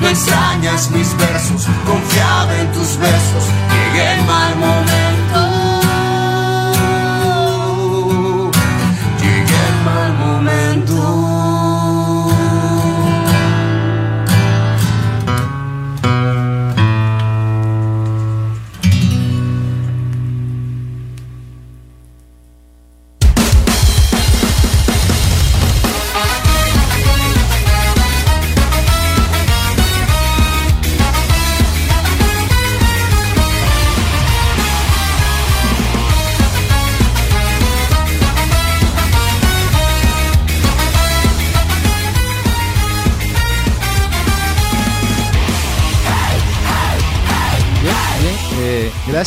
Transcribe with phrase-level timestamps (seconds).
[0.00, 3.44] no extrañas mis versos, confiaba en tus besos,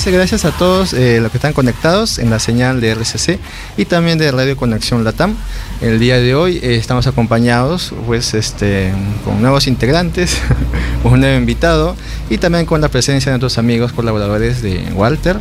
[0.09, 3.39] Gracias, a todos eh, los que están conectados en la señal de RCC
[3.75, 5.35] y también de Radio Conexión Latam.
[5.81, 8.93] El día de hoy eh, estamos acompañados pues, este,
[9.25, 10.37] con nuevos integrantes,
[11.03, 11.97] un nuevo invitado
[12.29, 15.39] y también con la presencia de nuestros amigos colaboradores de Walter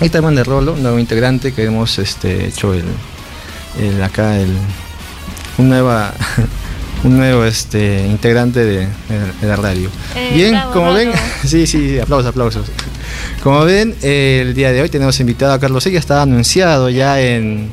[0.00, 4.50] y también de Rolo, nuevo integrante que hemos este, hecho el, acá el,
[5.58, 6.12] un nueva
[7.04, 8.88] un nuevo este, integrante de,
[9.42, 9.90] la radio.
[10.14, 11.10] Eh, Bien, como ven,
[11.44, 12.66] sí, sí, aplausos, aplausos.
[13.42, 17.70] Como ven, el día de hoy tenemos invitado a Carlos Ya está anunciado ya en,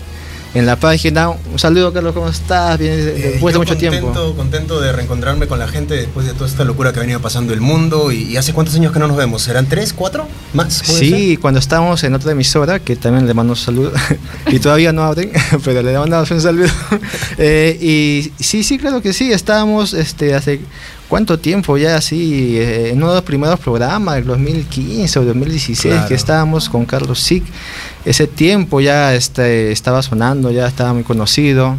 [0.53, 1.29] en la página.
[1.29, 2.77] Un saludo, Carlos, ¿cómo estás?
[2.79, 4.11] Bien, eh, después de mucho tiempo.
[4.35, 7.53] Contento de reencontrarme con la gente después de toda esta locura que ha venido pasando
[7.53, 8.11] el mundo.
[8.11, 9.41] ¿Y, hace cuántos años que no nos vemos?
[9.41, 10.73] ¿Serán tres, cuatro más?
[10.73, 13.91] Sí, cuando estábamos en otra emisora, que también le mando un saludo,
[14.47, 15.31] y todavía no abren,
[15.63, 16.69] pero le mandamos un saludo.
[17.41, 20.59] Eh, y sí, sí, claro que sí, estábamos este, hace
[21.09, 26.03] cuánto tiempo ya así, eh, en uno de los primeros programas, del 2015 o 2016,
[26.07, 27.43] que estábamos con Carlos Sick,
[28.05, 31.75] ese tiempo ya este, estaba sonando, ya estaba muy conocido.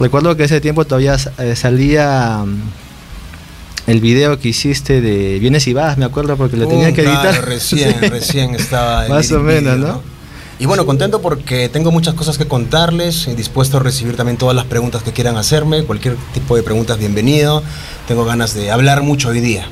[0.00, 5.74] Recuerdo que ese tiempo todavía eh, salía mm, el video que hiciste de Vienes y
[5.74, 7.44] Vas, me acuerdo, porque lo tenía uh, que editar.
[7.44, 9.06] Recién, recién estaba.
[9.08, 10.09] Más o menos, ¿no?
[10.60, 14.54] Y bueno, contento porque tengo muchas cosas que contarles, y dispuesto a recibir también todas
[14.54, 17.62] las preguntas que quieran hacerme, cualquier tipo de preguntas bienvenido.
[18.06, 19.66] Tengo ganas de hablar mucho hoy día.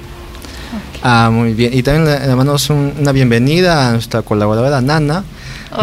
[1.03, 1.75] Ah, muy bien.
[1.75, 5.25] Y también le, mandamos una bienvenida a nuestra colaboradora Nana.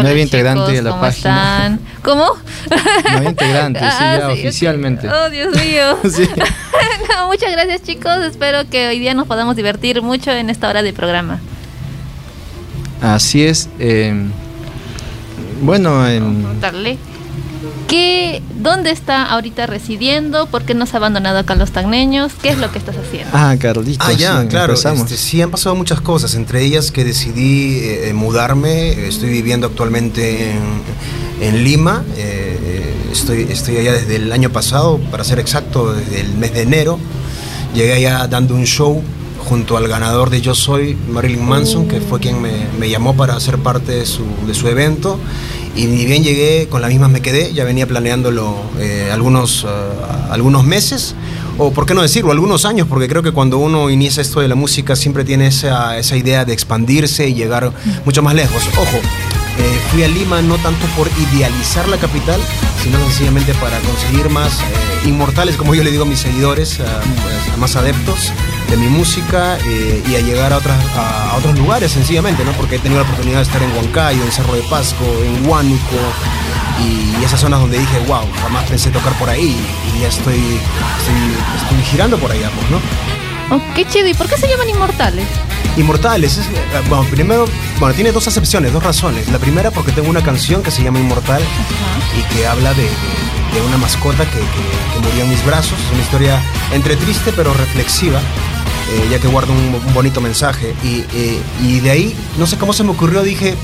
[0.02, 1.56] nueva integrante de la ¿cómo página.
[1.56, 1.80] Están?
[2.02, 2.26] ¿Cómo?
[3.12, 5.08] Nueva integrante, sí, Ah, ya sí, oficialmente.
[5.08, 5.98] Oh, Dios mío.
[6.10, 6.28] Sí.
[7.14, 8.18] No, muchas gracias, chicos.
[8.28, 11.38] Espero que hoy día nos podamos divertir mucho en esta hora de programa.
[13.00, 13.68] Así es.
[13.78, 14.12] eh,
[15.62, 16.98] bueno, en, Preguntarle.
[17.88, 20.46] ¿Qué, ¿Dónde está ahorita residiendo?
[20.46, 22.32] ¿Por qué nos ha abandonado acá los tagneños?
[22.42, 23.30] ¿Qué es lo que estás haciendo?
[23.32, 24.06] ah, Carlitos.
[24.08, 24.72] Ah, ya, sí, claro.
[24.72, 25.02] empezamos.
[25.10, 29.06] este, sí, han pasado muchas cosas, entre ellas que decidí eh, eh, mudarme.
[29.06, 30.62] Estoy viviendo actualmente en,
[31.40, 32.04] en Lima.
[32.16, 36.62] eh, estoy, estoy allá desde el año pasado, para ser exacto, desde el mes de
[36.62, 36.98] enero.
[37.74, 39.02] Llegué allá dando un show
[39.48, 43.58] junto al ganador de Yo Soy, Marilyn Manson, que fue quien me, llamó para ser
[43.58, 45.18] parte de su, de su evento.
[45.76, 50.28] Y ni bien llegué, con la misma me quedé, ya venía planeándolo eh, algunos, ah,
[50.30, 51.14] algunos meses,
[51.58, 54.48] o por qué no decirlo, algunos años, porque creo que cuando uno inicia esto de
[54.48, 57.72] la música siempre tiene esa, esa idea de expandirse y llegar
[58.04, 58.62] mucho más lejos.
[58.78, 62.40] Ojo, eh, fui a Lima no tanto por idealizar la capital,
[62.82, 67.58] sino sencillamente para conseguir más eh, inmortales, como yo le digo a mis seguidores, pues,
[67.58, 68.32] más adeptos
[68.70, 72.52] de mi música eh, y a llegar a, otras, a, a otros lugares sencillamente, ¿no?
[72.52, 75.96] porque he tenido la oportunidad de estar en Huancayo, en Cerro de Pasco, en Huánuco
[76.82, 79.56] y esas zonas donde dije, wow, jamás pensé tocar por ahí
[79.96, 81.14] y ya estoy, estoy,
[81.62, 82.80] estoy girando por allá, pues, ¿no?
[83.48, 84.08] Oh, qué chido.
[84.08, 85.24] ¿Y por qué se llaman inmortales?
[85.76, 86.50] Inmortales, es, eh,
[86.88, 87.44] bueno, primero,
[87.78, 89.28] bueno, tiene dos acepciones, dos razones.
[89.28, 91.40] La primera porque tengo una canción que se llama Inmortal
[92.18, 92.90] y que habla de, de-
[93.54, 95.78] de una mascota que, que- que murió en mis brazos.
[95.78, 96.42] Es una historia
[96.72, 98.20] entre triste pero reflexiva,
[98.90, 100.74] eh, ya que guarda un, un bonito mensaje.
[100.84, 103.54] Y, eh, y de ahí, no sé cómo se me ocurrió, dije,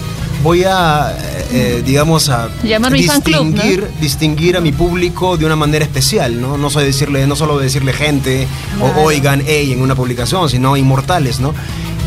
[0.43, 1.17] voy a,
[1.53, 3.51] eh, digamos, a Llamar mi fan club, ¿no?
[3.53, 6.57] distinguir, distinguir a mi público de una manera especial, ¿no?
[6.57, 8.47] No, soy decirle, no solo decirle gente
[8.77, 9.01] Claro.
[9.01, 11.55] o oigan, hey, en una publicación, sino inmortales, ¿no?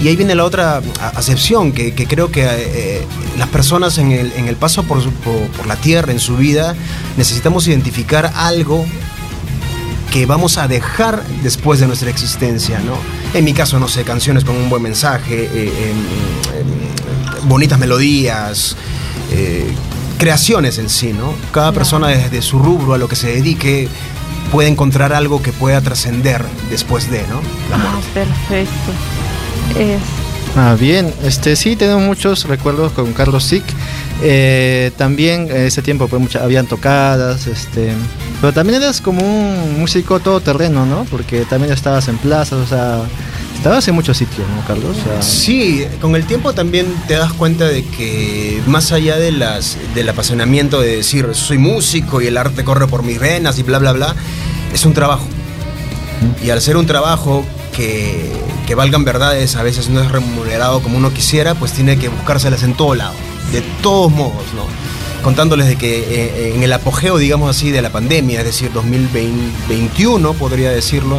[0.01, 0.81] Y ahí viene la otra
[1.15, 3.01] acepción, que, que creo que eh,
[3.37, 6.75] las personas en el, en el paso por, por, por la tierra, en su vida,
[7.15, 8.85] necesitamos identificar algo
[10.15, 12.93] que vamos a dejar después de nuestra existencia, ¿no?
[13.37, 15.93] En mi caso, no sé, canciones con un buen mensaje, eh,
[17.43, 18.77] bonitas melodías,
[19.33, 19.67] eh,
[20.17, 21.33] creaciones en sí, ¿no?
[21.51, 23.89] Cada persona desde su rubro a lo que se dedique
[24.53, 27.41] puede encontrar algo que pueda trascender después de, ¿no?
[27.69, 28.91] La Ah, perfecto.
[29.77, 29.99] Es-
[30.57, 33.65] Ah, bien, este sí tenemos muchos recuerdos con Carlos Sick.
[34.23, 37.91] Eh, también en ese tiempo pues mucha- habían tocadas, este,
[38.39, 41.05] pero también eras como un músico todoterreno, ¿no?
[41.11, 43.01] Porque también estabas en plazas, o sea,
[43.57, 44.95] estabas en muchos sitios, ¿no, Carlos?
[45.21, 50.07] Sí, con el tiempo también te das cuenta de que más allá de las, del
[50.07, 53.91] apasionamiento de decir soy músico y el arte corre por mis venas y bla, bla,
[53.91, 54.15] bla,
[54.73, 55.27] es un trabajo.
[56.43, 57.45] Y al ser un trabajo
[57.75, 58.31] que,
[58.65, 62.63] que valgan verdades, a veces no es remunerado como uno quisiera, pues tiene que buscárselas
[62.63, 63.13] en todo lado,
[63.51, 64.63] de todos modos, ¿no?
[65.23, 70.33] Contándoles de que eh, en el apogeo, digamos así, de la pandemia, es decir, 2021,
[70.33, 71.17] podría decirlo,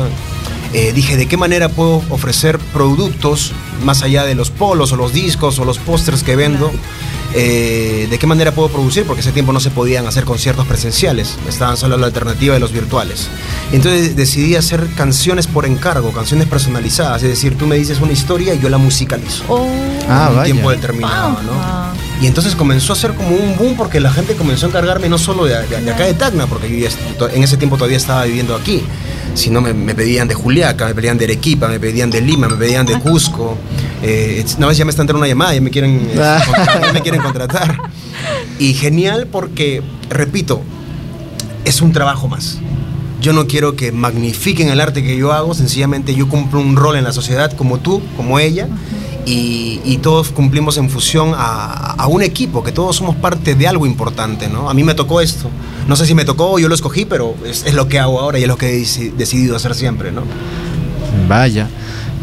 [0.72, 3.52] eh, dije, ¿de qué manera puedo ofrecer productos
[3.84, 6.70] más allá de los polos o los discos o los pósters que vendo?
[7.34, 9.04] Eh, ¿De qué manera puedo producir?
[9.04, 12.72] Porque ese tiempo no se podían hacer conciertos presenciales, estaban solo la alternativa de los
[12.72, 13.28] virtuales.
[13.72, 18.54] Entonces decidí hacer canciones por encargo, canciones personalizadas, es decir, tú me dices una historia
[18.54, 19.42] y yo la musicalizo.
[19.48, 19.66] Oh,
[20.08, 20.44] Ah, en un vaya.
[20.44, 22.05] tiempo determinado, ¿no?
[22.20, 25.18] Y entonces comenzó a ser como un boom porque la gente comenzó a encargarme no
[25.18, 28.24] solo de, de- de acá de Tacna, porque yo ya en ese tiempo todavía estaba
[28.24, 28.82] viviendo aquí,
[29.34, 32.56] sino me, me pedían de Juliaca, me pedían de Arequipa, me pedían de Lima, me
[32.56, 33.58] pedían de Cusco.
[34.02, 36.42] Eh, una vez ya me está entrando una llamada, ya me quieren, eh, Ah.
[36.86, 37.76] ya me quieren contratar.
[38.58, 40.62] Y genial porque, repito,
[41.66, 42.58] es un trabajo más.
[43.20, 46.96] Yo no quiero que magnifiquen el arte que yo hago, sencillamente yo cumplo un rol
[46.96, 48.68] en la sociedad como tú, como ella,
[49.26, 53.66] y, y todos cumplimos en fusión a, a un equipo, que todos somos parte de
[53.68, 54.70] algo importante, ¿no?
[54.70, 55.50] A mí me tocó esto.
[55.88, 58.38] No sé si me tocó yo lo escogí, pero es, es lo que hago ahora
[58.38, 60.22] y es lo que he deci- decidido hacer siempre, ¿no?
[61.28, 61.68] Vaya.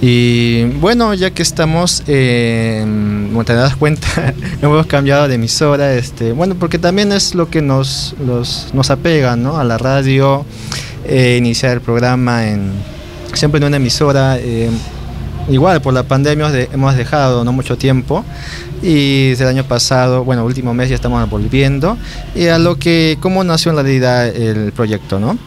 [0.01, 2.83] Y bueno, ya que estamos, eh,
[3.29, 7.62] como te das cuenta, hemos cambiado de emisora, este, bueno, porque también es lo que
[7.62, 9.57] nos, los- nos apega, ¿no?
[9.57, 10.45] A la radio,
[11.05, 12.72] eh, iniciar el programa en
[13.33, 14.38] siempre en una emisora.
[14.39, 14.69] eh,
[15.50, 18.23] igual por la pandemia de- hemos dejado no mucho tiempo
[18.81, 21.97] y desde el año pasado, bueno, último mes ya estamos volviendo
[22.35, 25.38] y a lo que cómo nació en realidad el proyecto, ¿no?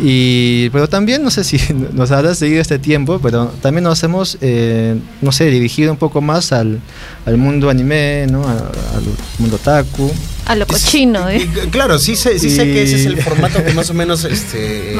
[0.00, 1.58] Y, pero también, no sé si
[1.92, 6.20] nos habrá seguido este tiempo, pero también nos hemos, eh, no sé, dirigido un poco
[6.20, 6.78] más al,
[7.26, 8.44] al mundo anime, ¿no?
[8.46, 9.02] A- al
[9.40, 10.12] mundo taku.
[10.46, 11.38] A lo cochino, ¿eh?
[11.42, 13.94] Y, Claro, sí sé, sí sé que ese es el Y- formato que más o
[14.02, 14.96] menos este, eh,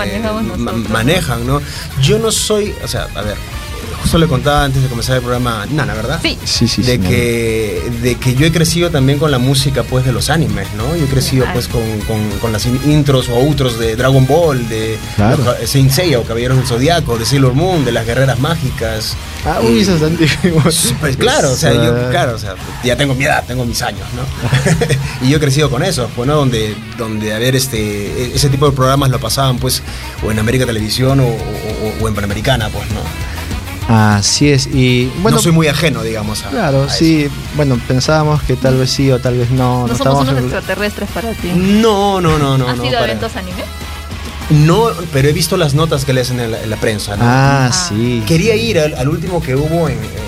[0.90, 1.60] manejan, ¿no?
[2.02, 3.36] Yo no soy, o sea, a ver,
[4.02, 6.20] justo le contaba antes de comenzar el programa, Nana, ¿verdad?
[6.22, 6.38] Sí.
[6.44, 6.98] Sí, sí, de sí.
[7.00, 10.94] que de que yo he crecido también con la música pues de los animes no
[10.96, 11.54] yo he crecido Claro.
[11.54, 15.42] pues con, con- con las in- intros o outros de Dragon Ball de Claro.
[15.42, 19.60] los Saint Seiya o Caballeros del Zodiaco de Sailor Moon de las guerreras mágicas Ah,
[19.62, 20.92] uy, esos antiguos.
[21.00, 22.54] pues claro, o sea, yo, claro, o sea,
[22.84, 24.22] ya tengo mi edad, tengo mis años, ¿no?
[25.26, 26.34] y yo he crecido con eso, pues, ¿no?
[26.34, 29.80] Donde, donde a ver, este, ese tipo de programas lo pasaban, pues,
[30.26, 33.00] o en América Televisión o, o- o en Panamericana, pues, ¿no?
[33.88, 34.66] Así es.
[34.66, 36.44] Y bueno, no soy muy ajeno, digamos.
[36.44, 36.94] a- claro, a eso.
[36.96, 37.28] sí.
[37.56, 39.86] Bueno, pensábamos que tal vez sí o tal vez no.
[39.86, 41.50] No, somos estábamos unos extraterrestres para ti.
[41.54, 42.68] No, no, no, no.
[42.68, 43.62] ¿Has no, ido a para- eventos anime?
[44.50, 47.22] No, pero he visto las notas que le hacen en la, en la prensa, ¿no?
[47.24, 47.72] Ah, Ah.
[47.72, 48.22] sí.
[48.26, 50.27] Quería ir al, al último que hubo en, en-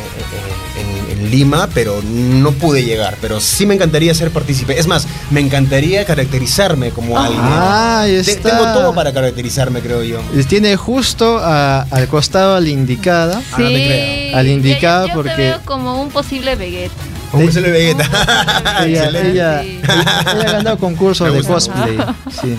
[1.21, 3.17] en- Lima, pero no pude llegar.
[3.21, 4.79] Pero sí me encantaría ser partícipe.
[4.79, 7.25] Es más, me encantaría caracterizarme como Ah.
[7.27, 7.43] alguien.
[7.45, 8.51] Ah, ahí está.
[8.51, 10.21] Tengo todo para caracterizarme, creo yo.
[10.49, 13.41] Tiene justo a- al costado a la indicada.
[13.53, 14.45] Ah, no te creo.
[14.51, 16.95] Indicado ya- yo porque- te veo como un posible Vegeta.
[17.33, 18.05] Un se le Vegeta.
[18.85, 19.81] ella, ella, Sí.
[19.85, 21.53] ella ha ganado concursos Me de gusta.
[21.73, 21.99] cosplay.
[22.43, 22.57] Sí.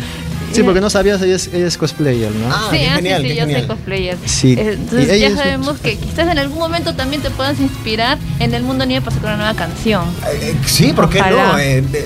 [0.54, 2.48] Sí, porque no sabías, ella es, ella es cosplayer, ¿no?
[2.54, 4.18] Ah, sí, qué ah, genial, sí, sí, yo soy cosplayer.
[4.26, 4.54] Sí.
[4.58, 8.54] Eh, Entonces ya es- sabemos que quizás en algún momento también te puedas inspirar en
[8.54, 10.04] el mundo anime para sacar una nueva canción.
[10.32, 11.54] Eh, sí, ¿por qué Ojalá.
[11.54, 11.60] no?
[11.60, 12.06] Eh, eh,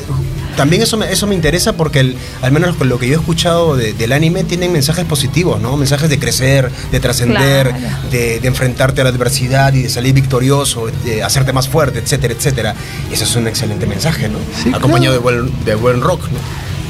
[0.55, 3.17] también eso me, eso me interesa porque el- al menos con lo que yo he
[3.19, 5.75] escuchado de- del anime tienen mensajes positivos, ¿no?
[5.75, 8.09] Mensajes de crecer, de trascender, Claro.
[8.09, 12.33] de, de enfrentarte a la adversidad y de salir victorioso, de hacerte más fuerte, etcétera,
[12.33, 12.75] etcétera.
[13.11, 14.37] Y eso es un excelente mensaje, ¿no?
[14.63, 15.43] Sí, Acompañado claro.
[15.43, 16.39] de, buen, de buen rock, ¿no?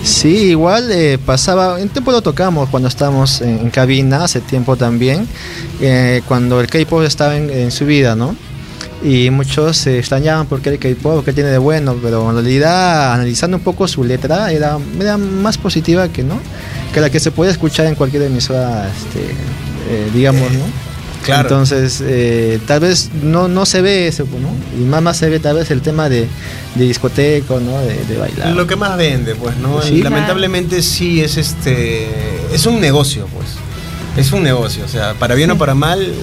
[0.05, 5.27] Sí, igual eh, pasaba, en tiempo lo tocamos cuando estábamos en, cabina, hace tiempo también,
[5.81, 8.35] eh, cuando el K-pop estaba en, su vida, ¿no?
[9.03, 13.57] Y muchos se extrañaban porque el K-pop, que tiene de bueno, pero en realidad, analizando
[13.57, 16.39] un poco su letra, era, era más positiva que no,
[16.93, 19.31] que la que se puede escuchar en cualquier emisora, este,
[19.89, 20.94] eh, digamos, ¿no?
[21.25, 21.50] Claro.
[21.50, 24.50] Entonces, eh, tal vez no, no se ve eso, ¿no?
[24.79, 26.27] Y más, más se ve tal vez el tema de,
[26.75, 27.79] de discoteco, ¿no?
[27.79, 28.50] De, de bailar.
[28.50, 29.82] Lo que más vende, pues, ¿no?
[29.82, 29.96] Sí.
[29.96, 32.08] Y lamentablemente sí es este.
[32.53, 33.48] Es un negocio, pues.
[34.17, 34.86] Es un negocio.
[34.86, 36.13] O sea, para bien o para mal,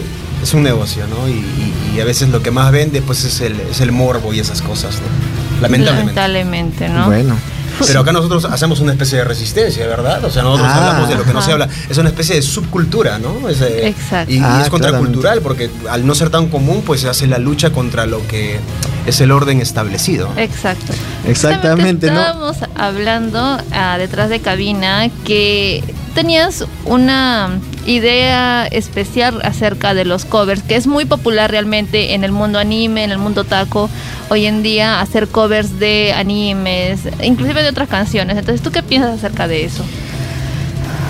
[0.42, 1.28] es un negocio, ¿no?
[1.28, 4.32] Y, y- y a veces lo que más vende, pues, es el, es el morbo
[4.32, 5.61] y esas cosas, ¿no?
[5.62, 6.14] Lamentablemente.
[6.14, 7.06] Lamentablemente, ¿no?
[7.06, 7.37] Bueno.
[7.86, 10.24] Pero acá nosotros hacemos una especie de resistencia, ¿verdad?
[10.24, 10.88] O sea, nosotros Ah.
[10.88, 11.68] hablamos de lo que no se habla.
[11.88, 13.48] Es una especie de subcultura, ¿no?
[13.48, 14.32] Es, eh, Exacto.
[14.32, 17.38] Y, y Ah, es contracultural porque al no ser tan común, pues se hace la
[17.38, 18.58] lucha contra lo que
[19.06, 20.28] es el orden establecido.
[20.36, 20.92] Exacto.
[21.26, 22.20] Exactamente, Justamente ¿no?
[22.20, 25.82] Estábamos hablando ah, detrás de cabina que
[26.14, 27.50] tenías una
[27.86, 33.04] idea especial acerca de los covers, que es muy popular realmente en el mundo anime,
[33.04, 33.90] en el mundo taco,
[34.28, 38.36] hoy en día hacer covers de animes, inclusive de otras canciones.
[38.38, 39.84] Entonces, ¿tú qué piensas acerca de eso?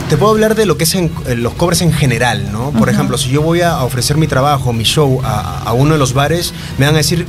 [0.09, 2.71] Te puedo hablar de lo que es en- eh, los covers en general, ¿no?
[2.73, 5.99] Por ejemplo, si yo voy a ofrecer mi trabajo, mi show a, a uno de
[5.99, 7.27] los bares, me van a decir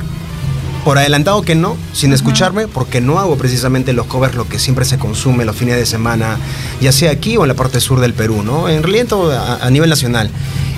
[0.84, 4.84] por adelantado que no, sin escucharme, porque no hago precisamente los covers lo que siempre
[4.84, 6.36] se consume los fines de semana,
[6.80, 8.68] ya sea aquí o en la parte sur del Perú, ¿no?
[8.68, 10.30] En realidad a, a nivel nacional.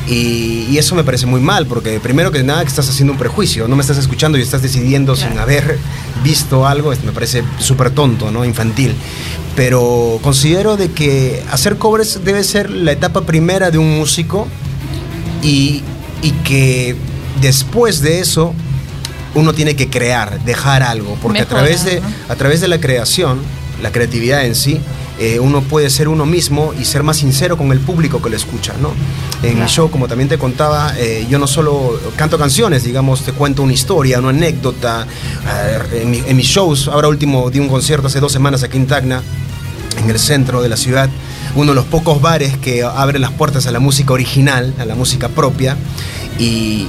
[0.08, 3.18] Y, y eso me parece muy mal, porque primero que nada que estás haciendo un
[3.18, 5.78] prejuicio, no me estás escuchando y estás decidiendo sin haber
[6.22, 8.44] visto algo, esto me parece súper tonto, ¿no?
[8.44, 8.94] Infantil.
[9.56, 14.46] Pero considero de que hacer covers debe ser la etapa primera de un músico
[15.42, 15.82] y,
[16.22, 16.94] y que
[17.40, 18.54] después de eso
[19.36, 22.08] uno tiene que crear, dejar algo, porque a través, de, ¿no?
[22.28, 23.38] a través de la creación,
[23.82, 24.80] la creatividad en sí,
[25.18, 28.36] eh, uno puede ser uno mismo y ser más sincero con el público que lo
[28.36, 28.90] escucha, ¿no?
[29.42, 29.68] En mi Claro.
[29.70, 33.72] show, como también te contaba, eh, yo no solo canto canciones, digamos, te cuento una
[33.72, 35.06] historia, una anécdota.
[35.48, 38.76] eh, en, mi- en mis shows, ahora último di un concierto hace dos semanas aquí
[38.78, 39.22] en Tacna,
[40.02, 41.08] en el centro de la ciudad,
[41.54, 44.94] uno de los pocos bares que abre las puertas a la música original, a la
[44.94, 45.76] música propia,
[46.38, 46.86] y,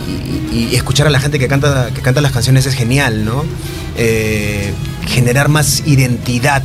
[0.51, 3.43] y- y escuchar a la gente que canta, que canta las canciones es genial, ¿no?
[3.97, 4.73] Eh,
[5.07, 6.63] generar más identidad.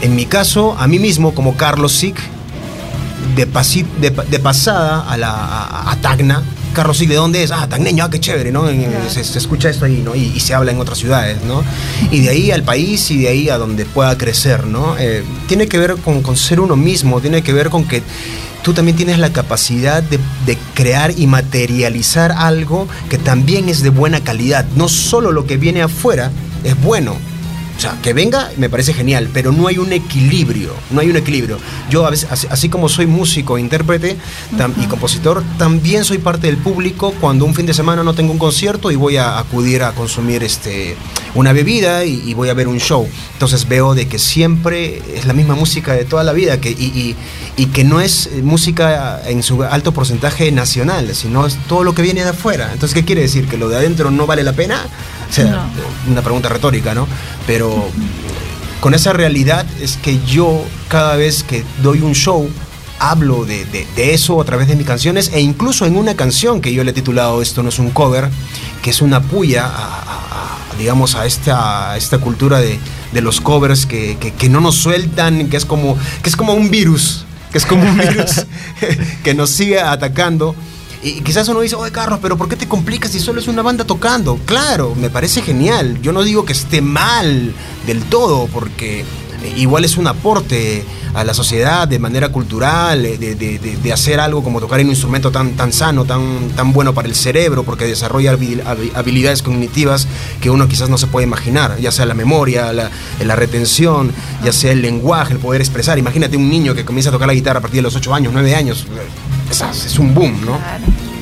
[0.00, 2.16] En mi caso, a mí mismo, como Carlos Sick,
[3.36, 6.42] de, pasi- de, de pasada a, la, a, a Tacna.
[6.74, 7.52] Carlos Sig, ¿de dónde es?
[7.52, 8.66] Ah, tagneño, ah, qué chévere, ¿no?
[9.08, 10.16] Se, se escucha esto ahí, ¿no?
[10.16, 11.62] Y, y se habla en otras ciudades, ¿no?
[12.10, 14.96] Y de ahí al país y de ahí a donde pueda crecer, ¿no?
[14.98, 18.02] Eh, tiene que ver con, con ser uno mismo, tiene que ver con que
[18.64, 20.18] tú también tienes la capacidad de,
[20.74, 24.64] crear y materializar algo que también es de buena calidad.
[24.74, 26.32] No solo lo que viene afuera
[26.64, 27.14] es bueno,
[27.76, 31.16] o sea, que venga me parece genial, pero no hay un equilibrio, no hay un
[31.16, 31.58] equilibrio.
[31.90, 34.16] Yo a veces, así, así como soy músico, intérprete
[34.56, 38.32] tam- y compositor, también soy parte del público cuando un fin de semana no tengo
[38.32, 40.96] un concierto y voy a acudir a consumir este
[41.34, 43.08] una bebida y, y voy a ver un show.
[43.32, 46.74] Entonces veo de que siempre es la misma música de toda la vida que, y,
[46.74, 47.16] y-
[47.56, 51.94] y que no es eh, música en su alto porcentaje nacional, sino es todo lo
[51.94, 52.70] que viene de afuera.
[52.72, 53.46] Entonces, ¿qué quiere decir?
[53.48, 54.86] ¿Que lo de adentro no vale la pena?
[55.28, 56.10] O sea, No.
[56.12, 57.06] una pregunta retórica, ¿no?
[57.46, 57.88] Pero
[58.80, 62.48] con esa realidad es que yo cada vez que doy un show
[62.98, 66.60] hablo de, de- de eso a través de mis canciones e incluso en una canción
[66.60, 68.28] que yo le he titulado Esto no es un cover,
[68.82, 72.78] que es una puya a, a- a, digamos a esta, a esta cultura de,
[73.12, 76.54] de los covers que, que- que no nos sueltan, que es como, que es como
[76.54, 78.46] un virus, que es como un virus
[79.24, 80.54] que nos sigue atacando.
[81.04, 83.60] Y quizás uno dice, oye Carlos, pero ¿por qué te complicas si solo es una
[83.60, 84.38] banda tocando?
[84.46, 86.00] Claro, me parece genial.
[86.00, 87.52] Yo no digo que esté mal
[87.86, 89.04] del todo, porque
[89.56, 90.84] igual es un aporte
[91.14, 94.80] a la sociedad de manera cultural, eh, de, de- de- de hacer algo como tocar
[94.80, 98.90] un instrumento tan, tan sano, tan, tan bueno para el cerebro, porque desarrolla habi- habi-
[98.94, 100.08] habilidades cognitivas
[100.40, 102.90] que uno quizás no se puede imaginar, ya sea la memoria, la,
[103.24, 104.10] la retención,
[104.44, 105.98] ya sea el lenguaje, el poder expresar.
[105.98, 108.32] Imagínate un niño que comienza a tocar la guitarra a partir de los 8 años,
[108.32, 108.86] 9 años.
[109.50, 110.58] Es, es un boom, ¿no?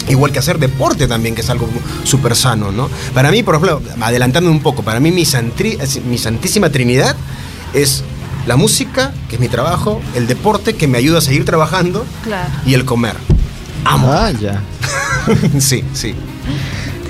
[0.09, 1.69] Igual que hacer deporte también, que es algo
[2.05, 2.89] súper sano, ¿no?
[3.15, 7.15] Para mí, por ejemplo, adelantando un poco, para mí mi, santri- mi santísima trinidad
[7.75, 8.03] es
[8.47, 12.51] la música, que es mi trabajo, el deporte, que me ayuda a seguir trabajando, Claro.
[12.67, 13.15] y el comer.
[13.85, 14.13] Amo.
[14.13, 14.61] Ah, ya.
[15.61, 16.15] sí, sí.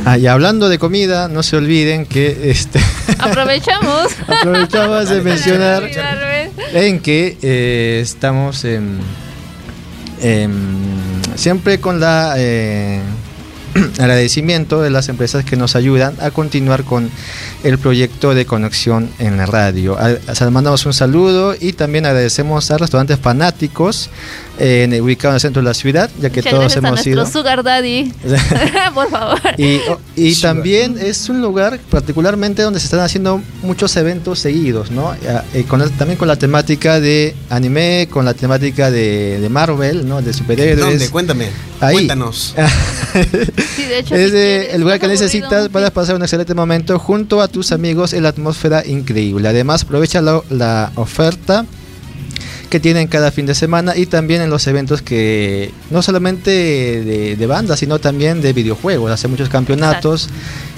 [0.05, 2.81] Ah, y hablando de comida, no se olviden que este
[3.19, 4.09] Aprovechamos.
[4.27, 5.85] aprovechamos de mencionar
[6.73, 8.99] en que eh, estamos en,
[10.21, 13.01] en- siempre con la eh,
[13.99, 17.11] agradecimiento de las empresas que nos ayudan a continuar con
[17.65, 19.97] el proyecto de conexión en la radio.
[19.99, 24.11] A- mandamos un saludo y también agradecemos a restaurantes fanáticos
[24.59, 26.91] eh, en- ubicados en el centro de la ciudad, ya que Muchas todos a hemos
[26.93, 27.27] nuestro ido.
[27.27, 28.13] Sugar Daddy.
[28.95, 29.39] Por favor.
[29.59, 29.81] Y,
[30.17, 35.15] y también es un lugar particularmente donde se están haciendo muchos eventos seguidos, ¿no?
[35.23, 40.07] Ya, eh, con también con la temática de anime, con la temática de, de Marvel,
[40.09, 40.23] ¿no?
[40.23, 40.79] De superhéroes.
[40.91, 41.09] ¿Dónde?
[41.11, 41.49] Cuéntame.
[41.81, 41.95] Ahí.
[41.95, 42.55] Cuéntanos.
[43.13, 46.55] Sí, de hecho, es si de- quieres, el lugar que necesitas para pasar un excelente
[46.55, 49.49] momento junto a tus amigos en la atmósfera increíble.
[49.49, 51.67] Además, aprovecha la, la oferta
[52.73, 57.37] que tienen cada fin de semana y también en los eventos que no solamente de,
[57.37, 59.11] de bandas, sino también de videojuegos.
[59.11, 60.31] Hacen muchos campeonatos.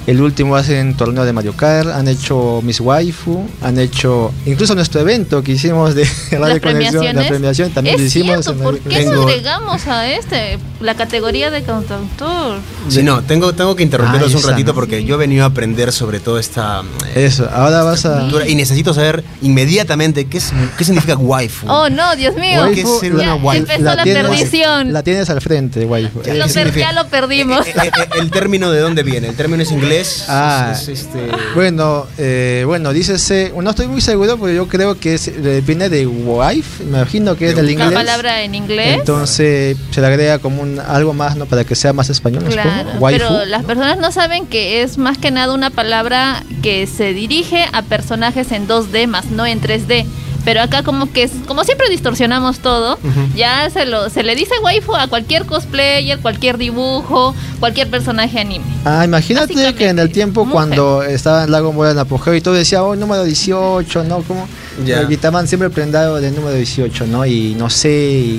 [0.07, 5.01] El último hacen torneo de Mario Kart, han hecho Miss Waifu, han hecho incluso nuestro
[5.01, 8.45] evento que hicimos de Radio Conexión, la premiación también es lo hicimos.
[8.45, 12.59] cierto, ¿por qué no Tengo- agregamos a este la categoría de cantautor?
[12.87, 14.75] Sí, no, tengo, tengo que interrumpirlos Ah, un ratito ¿no?
[14.75, 16.83] porque yo he venido a aprender sobre todo esta...
[17.15, 18.19] eh, Eso, ahora vas a...
[18.19, 21.67] cultura y necesito saber inmediatamente qué, es, qué significa waifu.
[21.67, 22.69] Oh, no, Dios mío.
[22.75, 23.63] ¿Qué es ser una waifu?
[23.63, 24.93] empezó la, tienes- perdición.
[24.93, 26.21] La tienes al frente, waifu.
[26.21, 26.91] Ya Lo ¿qué per- significa?
[26.91, 27.65] ya lo perdimos.
[27.65, 29.29] Eh, eh, eh, ¿El término de dónde viene?
[29.29, 29.94] ¿El término es inglés?
[30.27, 31.27] Ah, Es- es este...
[31.53, 35.89] Bueno, eh, bueno, dícese, no estoy muy seguro porque yo creo que es, eh, viene
[35.89, 37.91] de wife, me imagino que es De- del La inglés.
[37.93, 38.97] palabra en inglés.
[38.99, 41.45] Entonces se le agrega como un, algo más, ¿no?
[41.45, 42.51] Para que sea más español, ¿no?
[42.51, 42.89] Claro.
[42.99, 43.19] Waifu.
[43.27, 47.65] pero las personas no saben que es más que nada una palabra que se dirige
[47.71, 50.05] a personajes en 2D más no en 3D.
[50.45, 52.99] Pero acá como que es, como siempre distorsionamos todo,
[53.35, 58.63] ya se lo se le dice waifu a cualquier cosplayer, cualquier dibujo, cualquier personaje anime.
[58.85, 62.53] Ah, imagínate que en el tiempo cuando estaba en Lago Ball en apogeo y todo
[62.53, 64.21] decía, oh, número 18, ¿no?
[64.21, 64.47] Como
[64.85, 65.01] Ya.
[65.01, 67.25] me quitaban siempre prendado del número 18, ¿no?
[67.25, 67.89] Y no sé,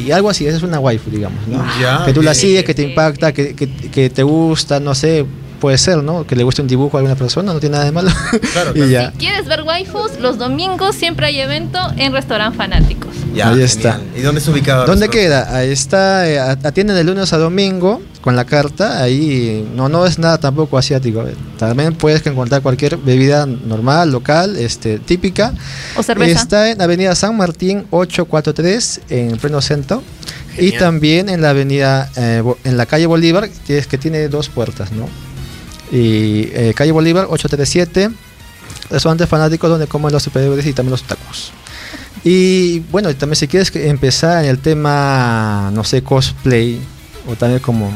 [0.06, 1.64] y algo así, esa es una waifu, digamos, ¿no?
[2.04, 5.78] Que tú la sigues, que te impacta, que, que, que te gusta, no sé, puede
[5.78, 6.26] ser, ¿no?
[6.26, 8.10] Que le guste un dibujo a alguna persona, no tiene nada de malo.
[8.52, 8.90] Claro, y claro.
[8.90, 9.12] ya.
[9.12, 10.18] ¿Quieres ver waifus?
[10.20, 13.14] Los domingos siempre hay evento en Restaurant Fanáticos.
[13.34, 13.94] Ya, Ahí está.
[13.94, 14.10] genial.
[14.16, 14.86] ¿Y dónde está ubicado?
[14.86, 15.54] ¿Dónde queda?
[15.54, 19.02] Ahí está, eh, atienden de lunes a domingo con la carta.
[19.02, 21.22] Ahí no, no es nada tampoco asiático.
[21.26, 21.34] eh.
[21.58, 25.52] También puedes encontrar cualquier bebida normal, local, este, típica.
[25.96, 26.40] O cerveza.
[26.40, 30.02] Está en Avenida San Martín 843 en pleno centro.
[30.58, 34.48] Y también en la avenida, eh, en la calle Bolívar, que es que tiene dos
[34.48, 35.06] puertas, ¿no?
[35.92, 38.10] Y eh, calle Bolívar 837,
[38.90, 41.52] restaurante fanático donde comen los superhéroes y también los tacos.
[42.24, 46.80] Y bueno, y también si quieres empezar en el tema, no sé, cosplay,
[47.28, 47.92] o también como,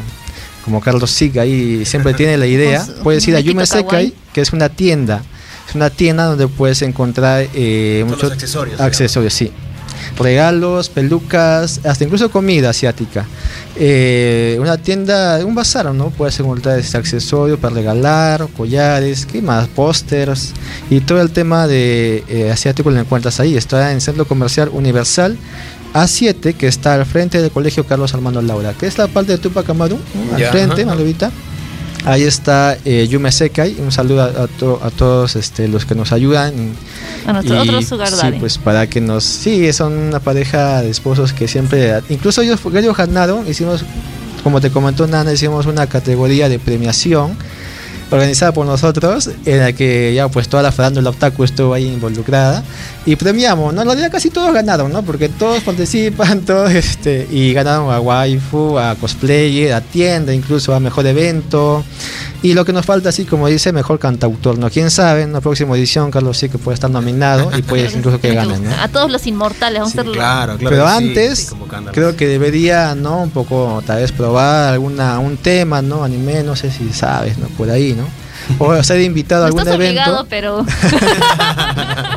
[0.64, 4.40] como Carlos Siga ahí siempre tiene la idea, su puedes ir a Yume Sekai, que
[4.40, 5.22] es una tienda.
[5.68, 8.32] Es una tienda donde puedes encontrar eh, muchos
[8.78, 9.52] accesorios, sí.
[10.18, 13.26] Regalos, pelucas, hasta incluso comida asiática.
[13.76, 16.10] Eh, una tienda, un bazar, ¿no?
[16.10, 19.68] Puedes encontrar este accesorio para regalar, collares, ¿qué más?
[19.68, 20.52] Pósters
[20.90, 23.56] y todo el tema de eh, asiático lo encuentras ahí.
[23.56, 25.36] Está en el Centro Comercial Universal
[25.94, 29.38] A7, que está al frente del Colegio Carlos Armando Laura, que es la parte de
[29.38, 29.98] Tupac Amaru,
[30.34, 30.92] al Ya, frente, ajá.
[32.04, 35.94] Ahí está eh, Yume Sekai, un saludo a, a to- a todos este, los que
[35.94, 36.54] nos ayudan.
[37.26, 38.38] A nuestro otro sugar sí, daddy.
[38.38, 39.22] pues para que nos...
[39.24, 42.00] Sí, son una pareja de esposos que siempre...
[42.08, 43.84] Incluso ellos, ellos ganaron, hicimos,
[44.42, 47.36] como te comentó Nana, hicimos una categoría de premiación
[48.10, 52.62] organizada por nosotros, en la que ya pues toda la farándula otaku estuvo ahí involucrada
[53.06, 53.82] y premiamos, ¿no?
[53.82, 55.02] En realidad casi todos ganaron, ¿no?
[55.02, 60.80] Porque todos participan, todos este y ganaron a waifu, a cosplayer, a tienda, incluso a
[60.80, 61.84] mejor evento.
[62.42, 64.70] Y lo que nos falta así como dice, mejor cantautor, ¿no?
[64.70, 68.18] Quién sabe, en la próxima edición Carlos sí que puede estar nominado y puede incluso
[68.20, 68.70] que gane, ¿no?
[68.82, 70.14] A todos los inmortales, vamos Sí, a hacerlo.
[70.14, 70.70] claro, claro.
[70.70, 71.54] Pero antes, sí,
[71.92, 73.22] creo que debería, ¿no?
[73.22, 76.02] Un poco, tal vez probar alguna, un tema, ¿no?
[76.02, 77.46] Anime, no sé si sabes, ¿no?
[77.48, 77.99] Por ahí, ¿no?
[78.58, 80.64] O ser invitado a No algún estás obligado, evento, pero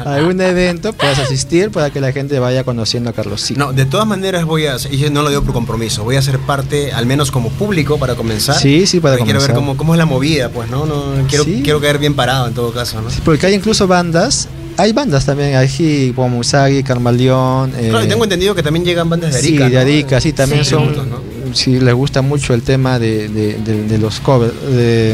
[0.05, 3.55] a algún evento, puedas asistir para que la gente vaya conociendo a Carlos Sí.
[3.57, 6.21] No, de todas maneras voy a, y yo no lo digo por compromiso, voy a
[6.21, 8.55] ser parte, al menos como público para comenzar.
[8.57, 9.55] Sí, sí, para Porque Quiero ver comenzar.
[9.67, 10.85] cómo, cómo es la movida, pues, ¿no?
[10.85, 11.61] no quiero, Sí.
[11.63, 13.09] quiero caer bien parado en todo caso, ¿no?
[13.09, 17.73] Sí, porque hay incluso bandas, hay bandas también, hay como Musagi, Carmaleón.
[17.77, 19.65] eh, Claro, tengo entendido que también llegan bandas de Sí, Arica.
[19.69, 19.79] de ¿no?
[19.81, 20.71] Arica, sí, también Sí.
[20.71, 20.87] son.
[20.93, 21.33] Tributos, ¿no?
[21.53, 24.53] Sí, les gusta mucho el tema de, de, de- de los covers.
[24.71, 25.13] De,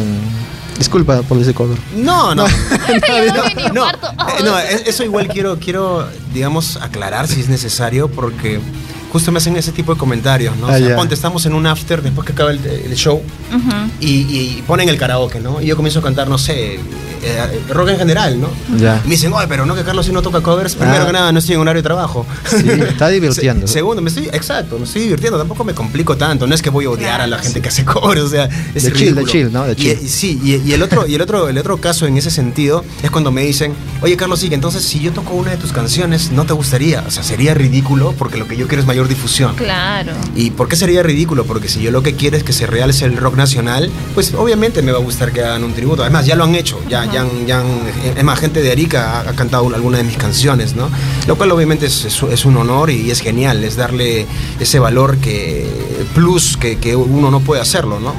[0.80, 1.78] disculpa por ese cover.
[1.96, 2.46] No, no.
[2.48, 2.48] No,
[3.74, 3.94] no, eh,
[4.44, 8.60] no, es- eso igual quiero, quiero, digamos, aclarar si es necesario, porque
[9.12, 10.68] justo me hacen ese tipo de comentarios, ¿no?
[10.68, 10.96] O Ah, sea, ya.
[10.96, 13.22] ponte, estamos en un after después que acaba el, el show
[14.00, 15.62] y ponen el karaoke, ¿no?
[15.62, 16.80] Y yo comienzo a cantar, no sé,
[17.24, 18.50] eh, rock en general, ¿no?
[18.78, 19.02] Ya.
[19.04, 20.76] Y me dicen, oye, pero no que Carlos si no toca covers.
[20.76, 21.08] Primero Ah.
[21.08, 22.26] que nada, no estoy en horario de trabajo.
[22.50, 23.68] Sí, está divirtiendo.
[23.68, 25.38] Se- segundo, me estoy, exacto, me estoy divirtiendo.
[25.38, 26.48] Tampoco me complico tanto.
[26.48, 28.22] No es que voy a odiar a la gente que hace covers.
[28.22, 29.66] O sea, es De chill, de chill, ¿no?
[29.66, 30.00] De Y- chill.
[30.02, 32.84] y, sí, y, y el otro, y el otro, el otro caso en ese sentido
[33.04, 35.72] es cuando me dicen, oye Carlos, sí, que entonces si yo toco una de tus
[35.72, 37.04] canciones, no te gustaría.
[37.08, 39.56] O sea, sería ridículo porque lo que yo quiero es mayor difusión.
[39.56, 40.12] Claro.
[40.36, 41.46] ¿Y por qué sería ridículo?
[41.46, 44.82] Porque si yo lo que quiero es que se realce el rock nacional, pues obviamente
[44.82, 46.02] me va a gustar que hagan un tributo.
[46.04, 46.80] Además, ya lo han hecho.
[46.90, 47.68] Ya, ya, han-
[48.18, 50.90] es más, gente de Arica ha, ha cantado un- alguna de mis canciones, ¿no?
[51.28, 53.64] Lo cual obviamente es, es- es un honor y es genial.
[53.64, 54.26] Es darle
[54.60, 55.68] ese valor que
[56.14, 58.14] plus que, que uno no puede hacerlo, ¿no?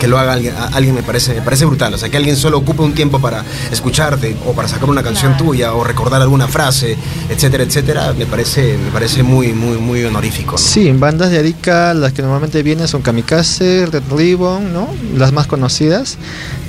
[0.00, 1.92] Que lo haga alguien, alguien me parece, me parece brutal.
[1.94, 5.32] O sea, que alguien solo ocupe un tiempo para escucharte o para sacar una canción
[5.32, 5.44] Claro.
[5.44, 6.96] tuya o recordar alguna frase,
[7.28, 10.52] etcétera, etcétera, me parece, me parece muy, muy, muy honorífico.
[10.52, 10.58] ¿no?
[10.58, 14.88] Sí, en bandas de Arica las que normalmente vienen son Kamikaze, Red Ribbon, ¿no?
[15.16, 16.16] Las más conocidas.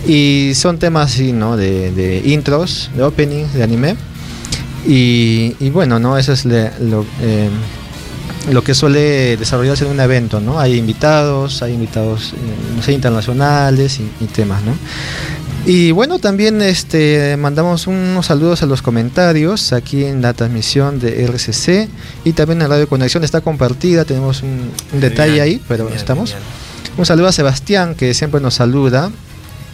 [0.05, 1.55] Y son temas así, ¿no?
[1.55, 3.95] De, de intros, de openings, de anime.
[4.85, 6.17] Y, y bueno, ¿no?
[6.17, 7.49] Eso es le- lo, eh,
[8.51, 10.59] lo que suele desarrollarse en un evento, ¿no?
[10.59, 14.73] Hay invitados, hay invitados, eh, no sé, internacionales y, y temas, ¿no?
[15.67, 21.23] Y bueno, también este, mandamos unos saludos a los comentarios aquí en la transmisión de
[21.23, 21.87] RCC
[22.25, 26.35] y también en Radio Conexión está compartida, tenemos un, un detalle ahí, pero estamos.
[26.97, 29.11] Un saludo a Sebastián que siempre nos saluda.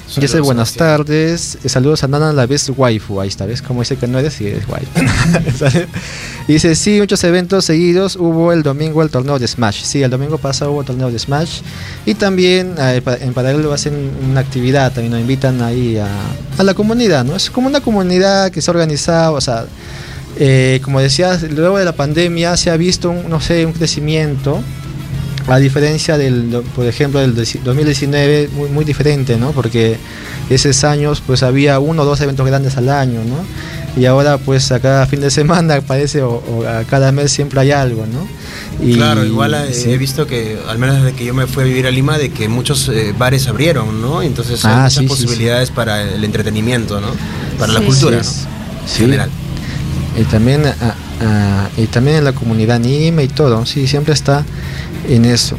[0.08, 3.62] Dice Saludos, buenas tardes, eh, saludos a Nana la vez waifu, ahí está, ¿ves?
[3.62, 4.90] Como dice que no eres y eres waifu.
[6.48, 10.38] Dice, sí, muchos eventos seguidos, hubo el domingo el torneo de Smash, sí, el domingo
[10.38, 11.60] pasado hubo torneo de Smash.
[12.06, 16.08] Y también eh, en paralelo hacen una actividad, también nos invitan ahí a,
[16.58, 17.36] a la comunidad, ¿no?
[17.36, 19.66] Es como una comunidad que se ha organizado, o sea,
[20.40, 24.62] eh, como decías, luego de la pandemia se ha visto, un, no sé, un crecimiento
[25.48, 29.52] a diferencia del, por ejemplo, del deci- 2019, muy, muy diferente, ¿no?
[29.52, 29.98] Porque
[30.50, 33.38] esos años, pues había uno o dos eventos grandes al año, ¿no?
[34.00, 37.60] Y ahora, pues a cada fin de semana parece, o, o a cada mes siempre
[37.62, 38.28] hay algo, ¿no?
[38.86, 39.90] Y- claro, igual eh, sí.
[39.92, 42.30] he visto que, al menos desde que yo me fui a vivir a Lima, de
[42.30, 44.22] que muchos eh, bares abrieron, ¿no?
[44.22, 47.08] Entonces hay Ah, muchas sí, sí, posibilidades para el entretenimiento, ¿no?
[47.58, 47.86] Para la Sí.
[47.86, 48.88] cultura, Sí, ¿no?
[48.88, 49.04] sí.
[49.04, 49.30] En general.
[50.20, 54.46] Y también, ah, ah, y también en la comunidad anime y todo, sí, siempre está
[55.08, 55.58] en eso.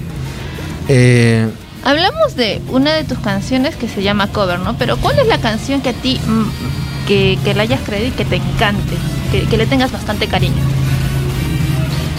[0.88, 1.48] Eh,
[1.84, 4.76] Hablamos de una de tus canciones que se llama cover, ¿no?
[4.76, 8.10] Pero ¿cuál es la canción que a ti mm, que, que la hayas creído y
[8.10, 8.94] que te encante,
[9.32, 10.62] que, que le tengas bastante cariño?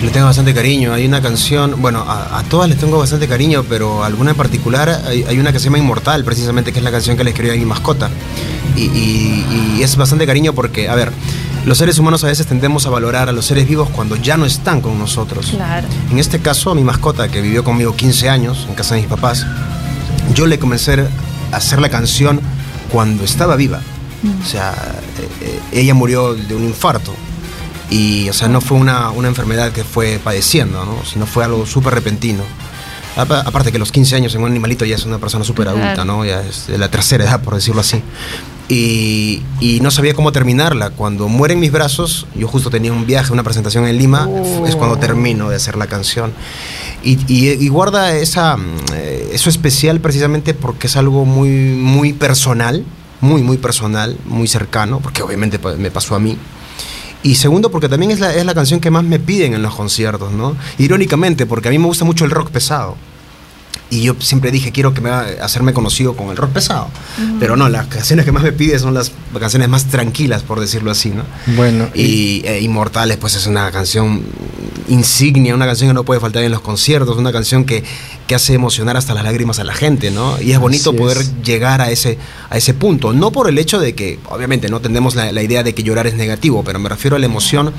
[0.02, 0.94] Le tengo bastante cariño.
[0.94, 5.02] Hay una canción, bueno, a, a todas les tengo bastante cariño, pero alguna en particular,
[5.06, 7.52] hay, hay una que se llama Inmortal, precisamente, que es la canción que le escribí
[7.52, 8.10] a mi mascota.
[8.78, 11.12] Y, y- y es bastante cariño porque, a ver,
[11.66, 14.46] los seres humanos a veces tendemos a valorar a los seres vivos cuando ya no
[14.46, 15.48] están con nosotros.
[15.52, 15.88] Claro.
[16.12, 19.10] En este caso, a mi mascota, que vivió conmigo 15 años en casa de mis
[19.10, 19.46] papás,
[20.34, 21.08] yo le comencé
[21.52, 22.40] a hacer la canción
[22.92, 23.82] cuando estaba viva.
[24.44, 24.74] O sea,
[25.20, 27.14] eh, eh, ella murió de un infarto.
[27.90, 30.98] Y, o sea, no fue una, una enfermedad que fue padeciendo, ¿no?
[31.12, 32.44] Sino fue algo súper repentino.
[33.16, 36.06] Apa- Aparte que los 15 años en un animalito ya es una persona súper adulta.
[36.06, 36.24] ¿no?
[36.26, 38.02] Ya es de la tercera edad, por decirlo así.
[38.70, 40.92] Y, y no sabía cómo terminarla.
[40.92, 44.66] Cuando muere en mis brazos, yo justo tenía un viaje, una presentación en Lima, Oh.
[44.68, 46.32] es cuando termino de hacer la canción.
[47.04, 48.58] Y, y- y guarda esa,
[48.94, 52.86] eh, eso especial precisamente porque es algo muy, muy personal,
[53.22, 56.38] muy, muy personal, muy cercano, porque obviamente pa- me pasó a mí.
[57.24, 59.76] Y segundo, porque también es la, es la canción que más me piden en los
[59.76, 60.56] conciertos, ¿no?
[60.78, 62.96] Irónicamente, porque a mí me gusta mucho el rock pesado.
[63.92, 66.90] Y yo siempre dije, quiero que me hacerme conocido con el rock pesado.
[67.40, 70.92] Pero no, las canciones que más me piden son las canciones más tranquilas, por decirlo
[70.92, 71.24] así, ¿no?
[71.56, 74.24] Bueno, Y eh, Inmortales, pues es una canción
[74.88, 77.84] insignia, una canción que no puede faltar en los conciertos, una canción que,
[78.28, 80.40] que hace emocionar hasta las lágrimas a la gente, ¿no?
[80.42, 81.34] Y es bonito Así poder es.
[81.44, 82.18] llegar a ese,
[82.50, 83.14] a ese punto.
[83.14, 86.08] No por el hecho de que, obviamente, no tenemos la, la idea de que llorar
[86.08, 87.72] es negativo, pero me refiero a la emoción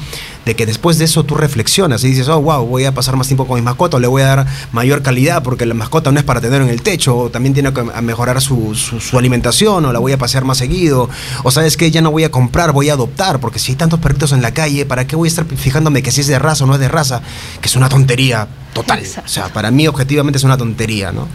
[0.44, 3.27] de que después de eso tú reflexionas y dices, oh, wow, voy a pasar más
[3.27, 6.18] tiempo con mi mascota, o le voy a dar mayor calidad porque la mascota no
[6.18, 9.84] es para tener en el techo, o también tiene que mejorar su, su- su alimentación,
[9.84, 11.08] o la voy a pasear más seguido,
[11.44, 14.00] o sabes que ya no voy a comprar, voy a adoptar, porque si hay tantos
[14.00, 16.64] perritos en la calle, ¿para qué voy a estar fijándome que si es de raza
[16.64, 17.20] o no es de raza?
[17.60, 18.98] Que es una tontería total.
[19.00, 19.28] Exacto.
[19.28, 21.28] O sea, para mí objetivamente es una tontería, ¿no?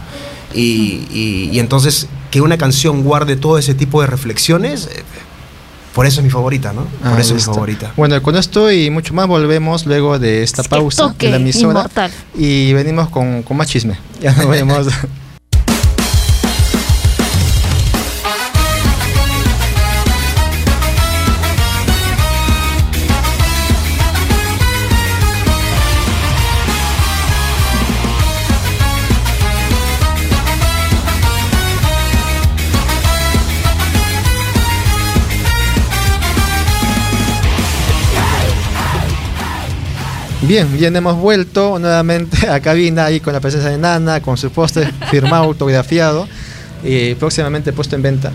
[0.54, 5.02] Y, y- y entonces que una canción guarde todo ese tipo de reflexiones, eh,
[5.96, 6.82] por eso es mi favorita, ¿no?
[6.84, 7.92] Por Ah, eso es mi favorita.
[7.96, 11.32] Bueno, con esto y mucho más volvemos luego de esta Es que pausa toque en
[11.32, 12.10] la emisora inmortal.
[12.38, 13.96] y venimos con, con más chisme.
[14.20, 14.86] Ya nos vemos.
[40.46, 44.50] Bien, bien hemos vuelto nuevamente a cabina ahí con la presencia de Nana, con su
[44.50, 46.28] póster firmado, autografiado
[46.84, 48.32] y próximamente puesto en venta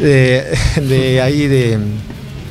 [0.00, 0.44] de,
[0.88, 1.78] de ahí de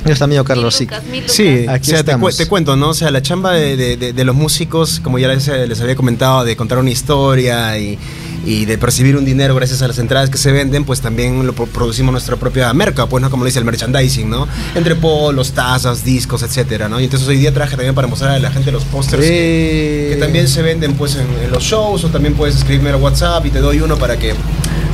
[0.05, 0.91] nuestro amigo Carlos Sic.
[0.91, 1.35] Lucas, mi Lucas.
[1.35, 2.31] Sí, Aquí o sea, te, estamos.
[2.31, 2.89] cu- te cuento, ¿no?
[2.89, 5.95] O sea, la chamba de, de- de- de los músicos, como ya les, les había
[5.95, 7.97] comentado, de contar una historia y,
[8.45, 11.53] y de percibir un dinero gracias a las entradas que se venden, pues también lo
[11.53, 13.29] pro- producimos nuestra propia merca, pues, ¿no?
[13.29, 14.47] Como lo dice el merchandising, ¿no?
[14.75, 16.99] Entre polos, tazas, discos, etcétera, ¿no?
[16.99, 20.17] Y entonces hoy día traje también para mostrar a la gente los pósters que, que
[20.19, 23.49] también se venden, pues, en, en los shows o también puedes escribirme al WhatsApp y
[23.49, 24.33] te doy uno para que,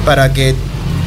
[0.06, 0.54] para que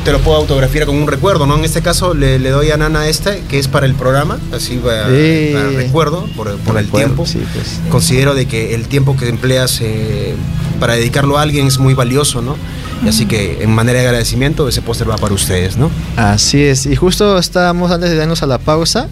[0.04, 1.56] te lo pueda autografiar con un recuerdo, ¿no?
[1.56, 4.76] En este caso le, le doy a Nana este, que es para el programa, así
[4.76, 5.52] para, Eh.
[5.54, 7.26] para recuerdo, por, por el recuerdo, tiempo.
[7.26, 7.80] sí, pues.
[7.88, 10.34] Considero de que el tiempo que empleas eh,
[10.80, 12.56] para dedicarlo a alguien es muy valioso, ¿no?
[13.04, 15.90] Y así que en manera de agradecimiento ese póster va para ustedes, ¿no?
[16.16, 19.08] Así es, y justo estábamos antes de darnos a la pausa,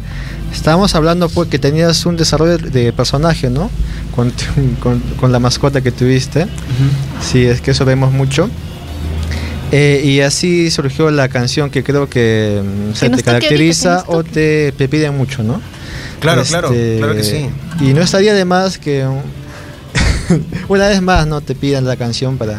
[0.53, 3.71] estábamos hablando pues que tenías un desarrollo de personaje, ¿no?
[4.15, 4.33] Con,
[4.81, 6.47] con, con la mascota que tuviste.
[7.21, 8.51] Sí, es que eso vemos mucho.
[9.73, 14.13] Eh, y así surgió la canción que creo que mm, se nos te caracteriza que
[14.13, 15.61] o te, te piden mucho, ¿no?
[16.21, 17.49] Claro, claro, Este, claro que sí.
[17.81, 19.07] Y no estaría de más que
[20.69, 22.59] una vez más no te pidan la canción para,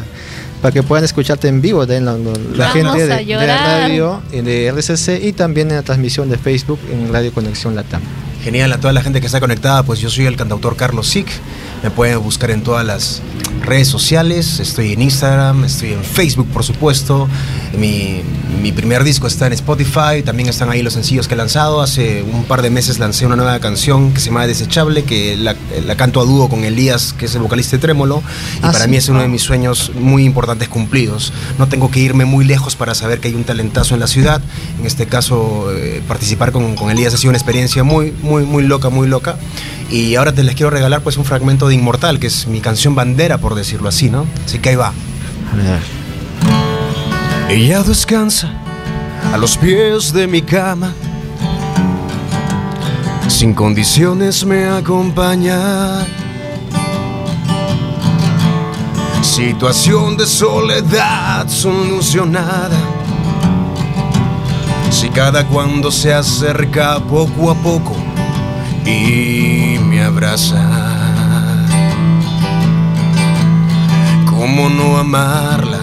[0.62, 3.80] para que puedan escucharte en vivo de la, la Vamos gente a de, de la
[3.80, 8.02] radio, eh, de RCC y también en la transmisión de Facebook en Radio Conexión Latam.
[8.44, 11.28] Genial, a toda la gente que está conectada, pues yo soy el cantautor Carlos Sick.
[11.84, 13.22] Me pueden buscar en todas las
[13.66, 14.60] redes sociales.
[14.60, 17.28] Estoy en Instagram, estoy en Facebook, por supuesto.
[17.76, 18.22] Mi,
[18.62, 20.22] mi primer disco está en Spotify.
[20.24, 21.82] También están ahí los sencillos que he lanzado.
[21.82, 25.56] Hace un par de meses lancé una nueva canción que se llama Desechable, que la,
[25.84, 28.22] la canto a dúo con Elías, que es el vocalista de Trémolo.
[28.56, 28.90] Y Ah, para sí.
[28.92, 31.34] mí es uno de mis sueños muy importantes cumplidos.
[31.58, 34.40] No tengo que irme muy lejos para saber que hay un talentazo en la ciudad.
[34.80, 38.62] En este caso, eh, participar con, con Elías ha sido una experiencia muy, muy, muy
[38.64, 39.36] loca, muy loca.
[39.92, 42.96] Y ahora te les quiero regalar pues un fragmento de Inmortal, que es mi canción
[42.96, 44.26] bandera, por decirlo así, ¿no?
[44.46, 44.94] Así que ahí va.
[47.50, 48.50] Ella descansa
[49.34, 50.94] a los pies de mi cama.
[53.28, 56.06] Sin condiciones me acompaña.
[59.22, 62.78] Situación de soledad solucionada.
[64.90, 68.01] Si cada cuando se acerca poco a poco
[68.86, 70.62] y me abraza.
[74.26, 75.80] ¿Cómo no amarla?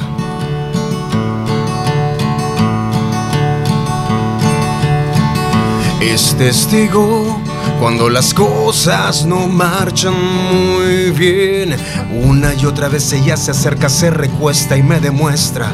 [6.00, 7.40] Es testigo
[7.80, 11.76] cuando las cosas no marchan muy bien.
[12.24, 15.72] Una y otra vez ella se acerca, se recuesta y me demuestra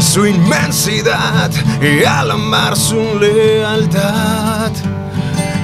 [0.00, 1.50] su inmensidad
[1.82, 4.72] y al amar su lealtad.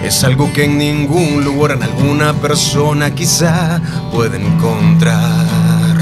[0.04, 3.80] Es algo que en ningún lugar, en alguna persona quizá
[4.12, 5.96] puede encontrar.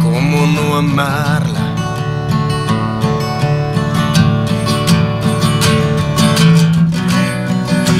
[0.00, 1.58] ¿Cómo no amarla?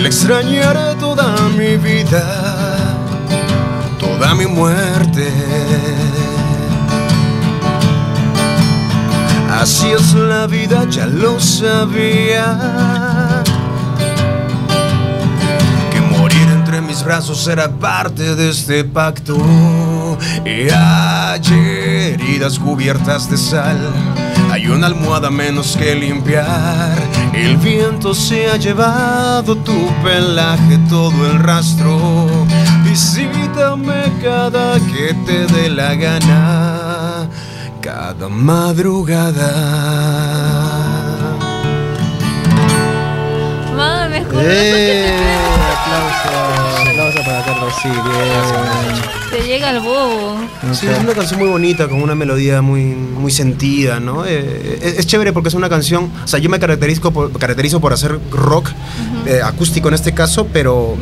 [0.01, 2.23] Le extrañaré toda mi vida,
[3.99, 5.33] toda mi muerte.
[9.59, 13.43] Así es la vida, ya lo sabía.
[15.91, 19.37] Que morir entre mis brazos era parte de este pacto.
[20.45, 21.41] Y hay
[22.15, 23.79] heridas cubiertas de sal.
[24.53, 26.97] Hay una almohada menos que limpiar.
[27.35, 32.47] El viento se ha llevado tu pelaje, todo el rastro.
[32.85, 36.98] Visítame cada que te dé la gana
[37.89, 39.51] cada madrugada.
[43.75, 45.11] Ma, me juro, ¡Eh!
[45.73, 49.01] Aplausos, aplausos para Carlos, sí, bien.
[49.31, 50.37] te llega el bobo.
[50.73, 54.27] Sí, es una canción muy bonita, con una melodía muy, muy sentida, ¿no?
[54.27, 57.81] Eh, es, es chévere porque es una canción, o sea, yo me caracterizo por, caracterizo
[57.81, 58.69] por hacer rock
[59.25, 60.95] eh, acústico en este caso, pero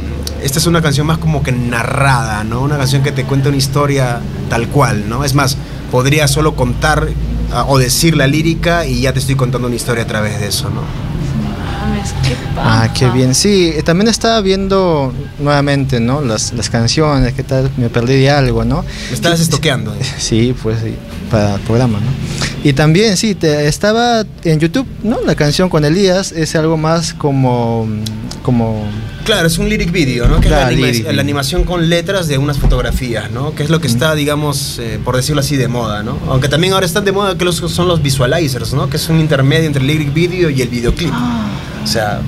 [0.43, 2.63] esta es una canción más como que narrada, ¿no?
[2.63, 5.25] Una canción que te cuenta una historia tal cual, ¿no?
[5.25, 5.57] Es más,
[5.91, 7.09] podría solo contar
[7.53, 10.49] ah, o decir la lírica y ya te estoy contando una historia a través de
[10.49, 11.06] eso, ¿no?
[12.23, 13.35] Qué Ah, qué bien.
[13.35, 16.21] Sí, eh, también estaba viendo nuevamente, ¿no?
[16.21, 18.85] Las, las canciones, qué tal, me perdí de algo, ¿no?
[19.09, 19.95] Me estabas estoqueando.
[20.19, 20.95] Sí, pues sí,
[21.31, 22.07] para el programa, ¿no?
[22.65, 25.21] Y también, sí, te, estaba en YouTube, ¿no?
[25.25, 27.87] La canción con Elías es algo más como,
[28.43, 28.85] como
[29.25, 30.41] Claro, es un lyric video, ¿no?
[30.41, 33.55] Que Claro, es la, anima- lyric la animación con letras de unas fotografías, ¿no?
[33.55, 36.17] Que es lo que está, digamos, eh, por decirlo así, de moda, ¿no?
[36.29, 38.89] Aunque también ahora están de moda que los, son los visualizers, ¿no?
[38.89, 41.13] Que es un intermedio entre el lyric video y el videoclip.
[41.87, 42.21] O sea,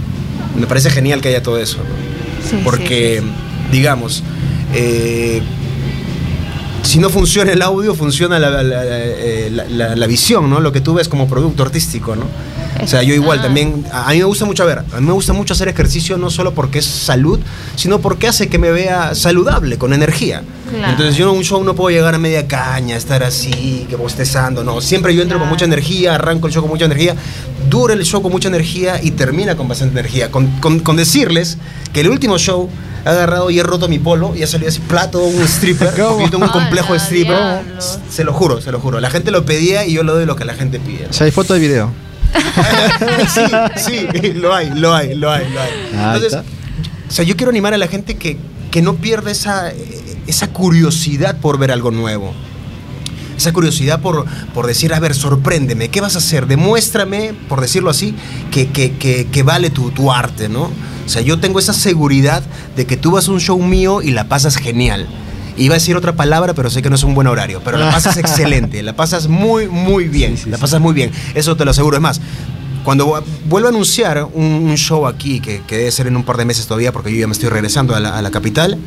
[0.57, 2.49] me parece genial que haya todo eso, ¿no?
[2.49, 3.73] Sí, Porque, sí, sí.
[3.73, 4.23] digamos,
[4.73, 5.43] eh,
[6.83, 10.61] si no funciona el audio, funciona la, la- la- eh, la- la- visión, ¿no?
[10.61, 12.25] Lo que tú ves como producto artístico, ¿no?
[12.83, 13.43] O sea, yo igual Ah.
[13.43, 16.17] también, a mí me gusta mucho, a ver, a mí me gusta mucho hacer ejercicio
[16.17, 17.41] no solo porque es salud,
[17.77, 20.43] sino porque hace que me vea saludable, con energía.
[20.71, 20.93] Claro.
[20.93, 24.63] Entonces yo en un show no puedo llegar a media caña, estar así, que bostezando,
[24.65, 27.17] no, siempre yo entro con mucha energía, arranco el show con mucha energía,
[27.69, 30.31] dura el show con mucha energía y termina con bastante energía.
[30.31, 31.59] Con, con- con decirles
[31.93, 32.71] que el último show
[33.09, 36.09] he agarrado y he roto mi polo y ha salido así plato, un stripper, ¿Cómo?
[36.11, 37.37] porque yo tengo un complejo de ¡Hala, stripper.
[37.37, 37.83] diablo!
[38.11, 39.01] Se lo juro, se lo juro.
[39.01, 41.07] La gente lo pedía y yo le doy lo que la gente pide.
[41.09, 41.91] O sea, hay foto de video.
[43.35, 43.43] sí,
[43.77, 45.71] sí, lo hay, lo hay, lo hay, lo hay.
[45.93, 48.37] Entonces, o sea, yo quiero animar a la gente que,
[48.71, 49.73] que no pierda esa,
[50.27, 52.35] esa curiosidad por ver algo nuevo.
[53.37, 56.47] Esa curiosidad por, por decir, a ver, sorpréndeme, ¿qué vas a hacer?
[56.47, 58.15] Demuéstrame, por decirlo así,
[58.51, 60.71] que, que, que- que vale tu, tu arte, ¿no?
[61.09, 62.43] O sea, yo tengo esa seguridad
[62.77, 65.09] de que tú vas a un show mío y la pasas genial.
[65.57, 67.63] Iba a decir otra palabra, pero sé que no es un buen horario.
[67.65, 70.37] Pero la pasas excelente, la pasas muy, muy bien.
[70.37, 71.11] Sí, sí, la pasas muy bien.
[71.35, 71.97] Eso te lo aseguro.
[71.97, 72.21] Es más,
[72.85, 76.25] cuando vu- vuelva a anunciar un, un show aquí, que, que debe ser en un
[76.25, 78.79] par de meses todavía, porque yo ya me estoy regresando a la, a la capital,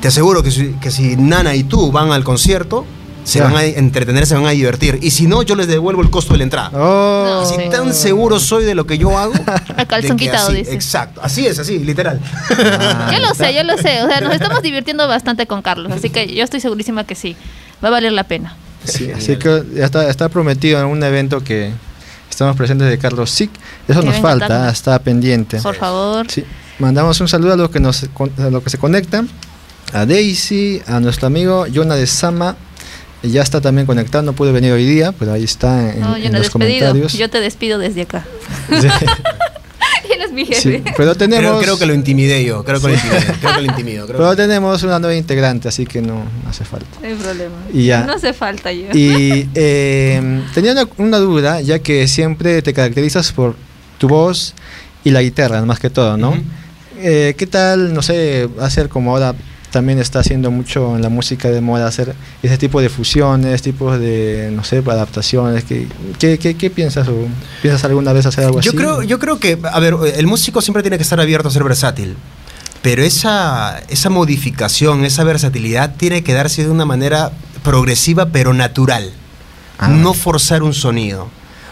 [0.00, 2.84] te aseguro que si, que si Nana y tú van al concierto,
[3.28, 4.98] se van a entretener, se van a divertir.
[5.02, 6.70] Y si no, yo les devuelvo el costo de la entrada.
[6.74, 7.42] Oh.
[7.42, 7.68] No, Si sí.
[7.70, 9.32] tan seguro soy de lo que yo hago.
[9.76, 10.74] A calzón quitado, así- dices.
[10.74, 12.20] Exacto, así es, así, literal.
[12.50, 14.02] Ah, Yo lo sé, yo lo sé.
[14.02, 15.92] O sea, nos estamos divirtiendo bastante con Carlos.
[15.92, 17.36] Así que yo estoy segurísima que sí.
[17.84, 18.56] Va a valer la pena.
[18.84, 21.72] Sí, así que ya está, está prometido en un evento que
[22.30, 23.50] estamos presentes de Carlos Sick.
[23.86, 24.72] Eso Que nos falta, Carlos.
[24.72, 25.60] está pendiente.
[25.60, 26.26] Por favor.
[26.30, 26.44] Sí,
[26.78, 29.28] mandamos un saludo a los que nos con- a los que se conectan,
[29.92, 32.56] a Daisy, a nuestro amigo Jonah de Sama.
[33.22, 36.22] Ya está también conectado, no pudo venir hoy día, pero ahí está en, No, en
[36.22, 36.78] yo no he los despedido.
[36.88, 37.12] comentarios.
[37.14, 38.24] Yo te despido desde acá.
[38.68, 38.86] Sí,
[40.14, 40.84] Él es mi sí, jefe.
[40.96, 43.66] pero tenemos, Creo, creo que lo intimidé yo, creo que lo intimidé, creo que lo
[43.66, 44.06] intimido.
[44.06, 46.86] creo pero que- tenemos una nueva integrante, así que no hace falta.
[47.02, 47.54] No hay problema.
[47.72, 48.04] Y ya.
[48.04, 48.86] No hace falta yo.
[48.94, 53.54] Y eh, tenía una, una duda, ya que siempre te caracterizas por
[53.98, 54.54] tu voz
[55.04, 56.34] y la guitarra, más que todo, ¿no?
[57.00, 59.34] Eh, ¿Qué tal, no sé, hacer como ahora
[59.70, 63.98] también está haciendo mucho en la música de moda, hacer ese tipo de fusiones, tipos
[64.00, 65.64] de, no sé, adaptaciones?
[65.64, 65.86] ¿Qué,
[66.18, 67.06] qué, qué- qué piensas?
[67.08, 67.26] O
[67.62, 68.76] ¿Piensas alguna vez hacer algo Yo así?
[68.78, 71.64] creo, yo creo que, a ver, el músico siempre tiene que estar abierto a ser
[71.64, 72.16] versátil.
[72.80, 79.10] Pero esa, esa modificación, esa versatilidad tiene que darse de una manera progresiva pero natural.
[79.78, 79.88] Ah.
[79.88, 81.28] No forzar un sonido.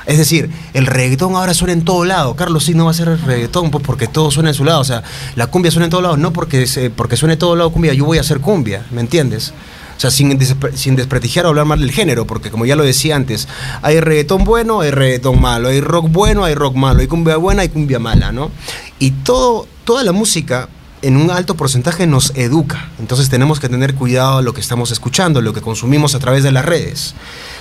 [0.06, 2.36] Es decir, el reggaetón ahora suena en todo lado.
[2.36, 4.80] Carlos sí no va a ser el reggaetón pues porque todo suena en su lado.
[4.80, 5.02] O sea,
[5.34, 6.16] la cumbia suena en todo lado.
[6.16, 8.86] No porque, porque suene en todo lado cumbia, yo voy a hacer cumbia.
[8.90, 9.52] ¿Me entiendes?
[9.96, 10.38] O sea, sin,
[10.74, 13.48] sin desprestigiar o hablar mal del género, porque como ya lo decía antes,
[13.80, 17.62] hay reggaetón bueno, hay reggaetón malo, hay rock bueno, hay rock malo, hay cumbia buena,
[17.62, 18.50] hay cumbia mala, ¿no?
[18.98, 20.68] Y todo, toda la música
[21.02, 22.88] en un alto porcentaje nos educa.
[22.98, 26.52] Entonces tenemos que tener cuidado lo que estamos escuchando, lo que consumimos a través de
[26.52, 27.14] las redes.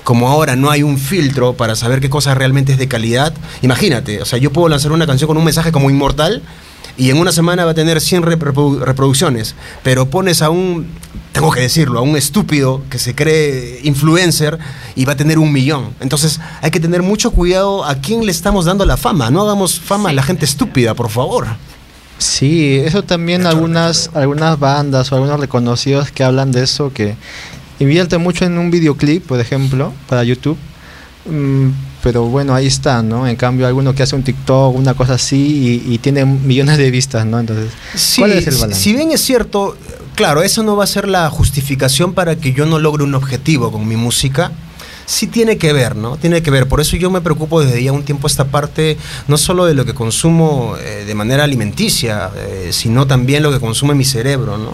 [0.03, 4.21] Como ahora no hay un filtro para saber qué cosa realmente es de calidad, imagínate,
[4.21, 6.41] o sea, yo puedo lanzar una canción con un mensaje como inmortal
[6.97, 10.87] y en una semana va a tener 100 reprodu- reproducciones, pero pones a un,
[11.33, 14.57] tengo que decirlo, a un estúpido que se cree influencer
[14.95, 15.89] y va a tener un millón.
[15.99, 19.29] Entonces hay que tener mucho cuidado a quién le estamos dando la fama.
[19.29, 21.47] No hagamos fama a la gente estúpida, por favor.
[22.17, 27.15] Sí, eso también algunas, algunas bandas o algunos reconocidos que hablan de eso, que
[27.79, 30.57] invierten mucho en un videoclip, por ejemplo, para YouTube.
[31.29, 31.69] Mm,
[32.01, 33.27] pero bueno, ahí está, ¿no?
[33.27, 36.91] En cambio, alguno que hace un TikTok, una cosa así, y, y tiene millones de
[36.91, 37.39] vistas, ¿no?
[37.39, 38.79] Entonces, Sí, ¿cuál es el balance?
[38.79, 39.75] si bien es cierto,
[40.15, 43.71] claro, eso no va a ser la justificación para que yo no logre un objetivo
[43.71, 44.51] con mi música.
[45.05, 46.17] Sí tiene que ver, ¿no?
[46.17, 46.67] Tiene que ver.
[46.67, 48.97] Por eso yo me preocupo desde ya un tiempo esta parte,
[49.27, 53.59] no solo de lo que consumo eh, de manera alimenticia, eh, sino también lo que
[53.59, 54.73] consume mi cerebro, ¿no?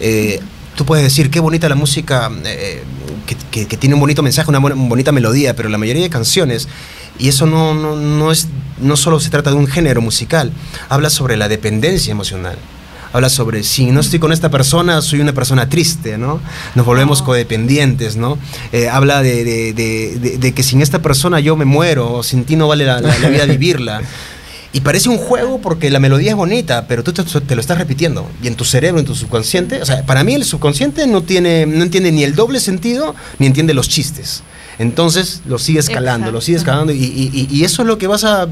[0.00, 0.40] Eh,
[0.76, 2.30] tú puedes decir, qué bonita la música,
[3.50, 6.68] que, tiene un bonito mensaje, una bonita melodía, pero la mayoría de canciones,
[7.18, 8.48] y eso no, no, no, es,
[8.78, 10.52] no solo se trata de un género musical,
[10.88, 12.56] habla sobre la dependencia emocional.
[13.12, 16.40] Habla sobre si no estoy con esta persona, soy una persona triste, ¿no?
[16.74, 17.24] Nos volvemos Oh.
[17.24, 18.38] codependientes, ¿no?
[18.72, 22.22] Eh, habla de, de- de- de- de que sin esta persona yo me muero, o
[22.22, 24.00] sin ti no vale la, la- la vida vivirla.
[24.74, 27.76] Y parece un juego porque la melodía es bonita, pero tú te, te lo estás
[27.76, 28.26] repitiendo.
[28.42, 31.66] Y en tu cerebro, en tu subconsciente, o sea, para mí el subconsciente no, tiene,
[31.66, 34.42] no entiende ni el doble sentido, ni entiende los chistes.
[34.78, 38.48] Entonces lo sigue escalando, lo sigue escalando y- y eso es lo que vas a,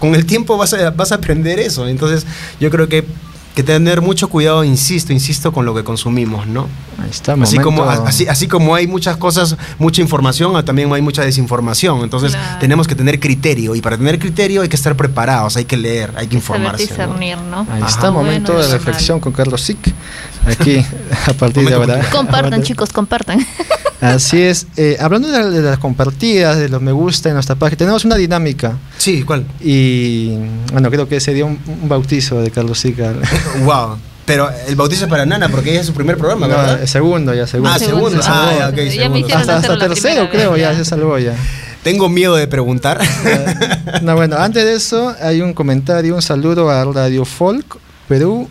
[0.00, 1.86] con el tiempo vas a, vas a aprender eso.
[1.86, 2.26] Entonces
[2.58, 3.04] yo creo que,
[3.60, 6.66] que tener mucho cuidado, insisto, insisto, con lo que consumimos, ¿no?
[7.02, 11.02] Ahí está, Así como, así, así como hay muchas cosas, mucha información, ah, también hay
[11.02, 12.00] mucha desinformación.
[12.02, 12.58] Entonces Claro.
[12.60, 16.10] tenemos que tener criterio y para tener criterio hay que estar preparados, hay que leer,
[16.16, 16.84] hay que Saber informarse.
[16.84, 16.88] ¿no?
[16.88, 17.60] discernir, ¿no?
[17.70, 17.88] Ahí Ajá.
[17.88, 19.94] está, momento Bueno, de reflexión con Carlos Sick.
[20.46, 20.84] Aquí,
[21.26, 22.00] a partir de ahora.
[22.10, 23.44] Compartan, chicos, compartan.
[24.00, 24.66] Así es.
[24.76, 28.04] Eh, hablando de, la- de las compartidas, de los me gusta en nuestra página, tenemos
[28.04, 28.78] una dinámica.
[28.96, 29.44] Sí, ¿cuál?
[29.60, 30.36] Y
[30.72, 32.98] bueno, creo que sería un, un bautizo de Carlos Sick.
[33.00, 33.20] al-
[33.64, 33.98] wow.
[34.24, 36.86] Pero el bautizo es para Nana porque ella es su primer programa, No, ¿verdad?
[36.86, 37.72] segundo, ya segundo.
[37.74, 38.10] Ah, segundo.
[38.10, 38.40] Se salvó.
[38.50, 39.18] Ah, ya, ok, Ya me segundo.
[39.18, 40.78] hicieron hasta hasta tercero, creo, vez, ya ya.
[40.78, 41.34] se salvó ya.
[41.82, 43.00] Tengo miedo de preguntar.
[44.02, 47.76] No, bueno, antes de eso hay un comentario, un saludo a Radio Folk
[48.08, 48.48] Perú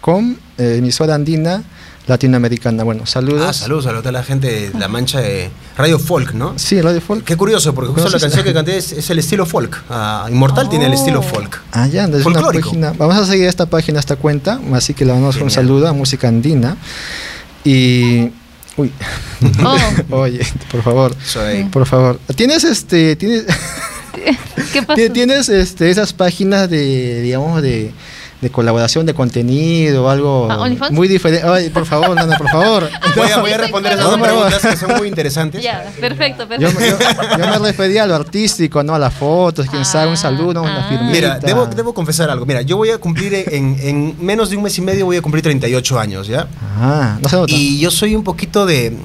[0.00, 1.62] con eh, emisora andina
[2.06, 2.82] latinoamericana.
[2.84, 3.46] Bueno, saludos.
[3.48, 6.58] Ah, saludos a toda la gente de La Mancha de Radio Folk, ¿no?
[6.58, 7.24] Sí, Radio Folk.
[7.24, 9.82] Qué curioso, porque justo la canción que canté es, es el estilo folk.
[9.88, 11.22] Ah, Inmortal tiene el estilo Oh.
[11.22, 11.60] folk.
[11.72, 12.92] Ah, ya, es una página.
[12.98, 16.28] Vamos a seguir esta página, esta cuenta, así que le damos un saludo a Música
[16.28, 16.76] Andina.
[17.64, 18.30] Y.
[18.76, 18.90] Uy,
[19.64, 19.76] Oh,
[20.22, 20.40] oye,
[20.70, 22.18] por favor, Soy- por favor.
[22.34, 23.16] ¿Tienes este.
[23.16, 23.44] Tienes,
[24.72, 24.94] ¿qué pasó?
[24.96, 27.92] ti- tienes este, esas páginas de, digamos, de,
[28.42, 31.46] de colaboración de contenido o algo Ah, muy diferente?
[31.48, 32.90] Ay, por favor, Nana, por favor.
[33.16, 35.62] Voy a, voy a responder esas dos preguntas que son muy interesantes.
[35.62, 36.80] Ya, perfecto, perfecto.
[36.80, 38.94] yo- yo me refería a lo artístico, ¿no?
[38.94, 40.88] A las fotos, quién sabe, un saludo, una Ah.
[40.88, 41.12] firmita.
[41.12, 42.44] Mira, debo, debo confesar algo.
[42.46, 45.22] Mira, yo voy a cumplir en, en menos de un mes y medio, voy a
[45.22, 46.48] cumplir 38 años, ¿ya?
[46.80, 47.52] Ah, no se nota.
[47.54, 48.96] Y yo soy un poquito de...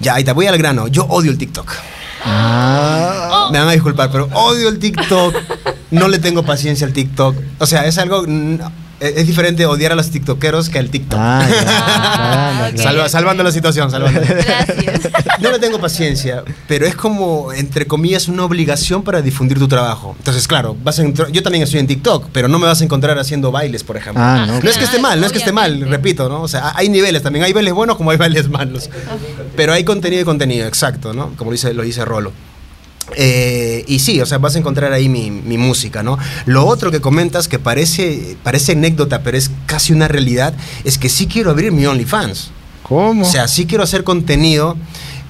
[0.00, 0.88] Ya, ahí te voy al grano.
[0.88, 1.72] Yo odio el TikTok.
[2.24, 3.48] Ah.
[3.52, 5.34] Me van a disculpar, pero odio el TikTok.
[5.90, 7.36] No le tengo paciencia al TikTok.
[7.58, 8.24] O sea, es algo...
[9.00, 11.18] Es es diferente odiar a los tiktokeros que al TikTok.
[11.22, 12.70] Ah, ya, Ah.
[12.76, 14.20] Salva- salvando la situación, salvando.
[14.20, 15.08] Gracias.
[15.40, 20.16] No le tengo paciencia, pero es como, entre comillas, una obligación para difundir tu trabajo.
[20.18, 22.84] Entonces, claro, vas a entrar- yo también estoy en TikTok, pero no me vas a
[22.84, 24.20] encontrar haciendo bailes, por ejemplo.
[24.22, 24.60] Ah, no.
[24.60, 26.42] No es que esté mal, no es que esté mal, repito, ¿no?
[26.42, 28.90] O sea, hay niveles también, hay bailes buenos como hay bailes malos.
[29.54, 31.30] Pero hay contenido y contenido, exacto, ¿no?
[31.36, 32.32] Como lo dice, lo dice Rolo.
[33.14, 36.18] Eh, y sí, o sea, vas a encontrar ahí mi, mi música, ¿no?
[36.46, 40.54] Lo otro que comentas que parece, parece anécdota, pero es casi una realidad,
[40.84, 42.50] es que sí quiero abrir mi OnlyFans.
[42.82, 43.22] ¿Cómo?
[43.22, 44.76] O sea, sí quiero hacer contenido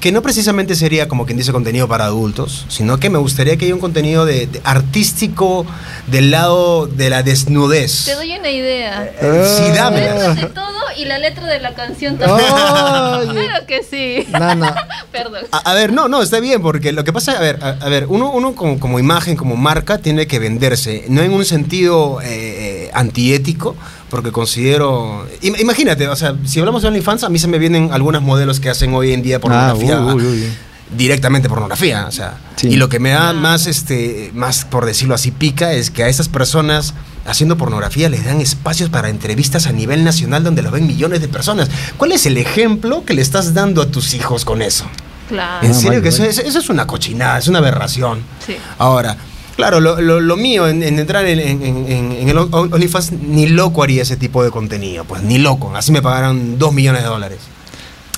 [0.01, 3.65] que no precisamente sería como quien dice contenido para adultos, sino que me gustaría que
[3.65, 5.67] haya un contenido de, de artístico
[6.07, 8.05] del lado de la desnudez.
[8.05, 9.13] Te doy una idea.
[9.21, 10.15] Eh, sí, dámela.
[10.15, 12.51] Cuéntate todo y la letra de la canción también.
[12.53, 13.33] Oye.
[13.33, 14.27] Claro que sí.
[14.31, 14.75] Nana,
[15.13, 15.45] Perdón.
[15.53, 17.89] A, a ver, no, no, está bien, porque lo que pasa, a ver, a, a
[17.89, 22.21] ver, uno, uno como, como imagen, como marca, tiene que venderse, no en un sentido
[22.23, 23.77] eh, eh, antiético,
[24.11, 27.91] porque considero, im- imagínate, o sea, si hablamos de OnlyFans, a mí se me vienen
[27.93, 29.99] algunos modelos que hacen hoy en día pornografía.
[29.99, 30.53] Ah, uy, uy, uy.
[30.97, 32.69] directamente pornografía, o sea, Sí.
[32.69, 36.09] y lo que me da más este más por decirlo así pica es que a
[36.09, 36.95] esas personas
[37.27, 41.29] haciendo pornografía les dan espacios para entrevistas a nivel nacional donde lo ven millones de
[41.29, 41.69] personas.
[41.99, 44.87] ¿Cuál es el ejemplo que le estás dando a tus hijos con eso?
[45.29, 45.67] Claro.
[45.67, 46.31] En Ah, serio vale, que eso, vale.
[46.49, 48.23] eso es una cochinada, es una aberración.
[48.47, 48.57] Sí.
[48.79, 49.19] Ahora,
[49.59, 53.11] claro, lo, lo- lo mío en, en entrar en, en- en- en el On- OnlyFans,
[53.13, 55.75] ni loco haría ese tipo de contenido, pues ni loco.
[55.77, 57.39] Así me pagaran dos millones de dólares.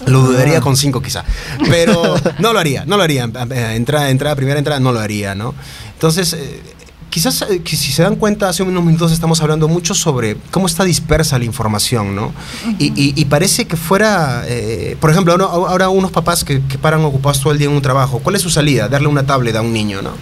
[0.07, 0.61] Lo dudaría Ah.
[0.61, 1.25] con cinco quizá.
[1.69, 3.25] Pero no lo haría, no lo haría.
[3.25, 5.55] Entrada, entrada, primera entrada, no lo haría, ¿no?
[5.95, 6.61] Entonces, eh,
[7.11, 10.67] quizás eh, que si se dan cuenta, hace unos minutos estamos hablando mucho sobre cómo
[10.67, 12.33] está dispersa la información, ¿no?
[12.79, 16.77] y, y- y parece que fuera, eh, por ejemplo, ahora, ahora unos papás que, que
[16.79, 18.89] paran ocupados todo el día en un trabajo, ¿cuál es su salida?
[18.89, 20.13] Darle una tablet a un niño, ¿no?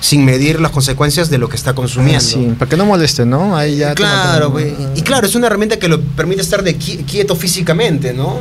[0.00, 2.20] Sin medir las consecuencias de lo que está consumiendo.
[2.20, 3.56] Sí, para que no moleste, ¿no?
[3.56, 3.94] Ahí ya.
[3.94, 4.74] Claro, toma- güey.
[4.94, 8.38] Y, y claro, es una herramienta que lo permite estar de qui- quieto físicamente, ¿no?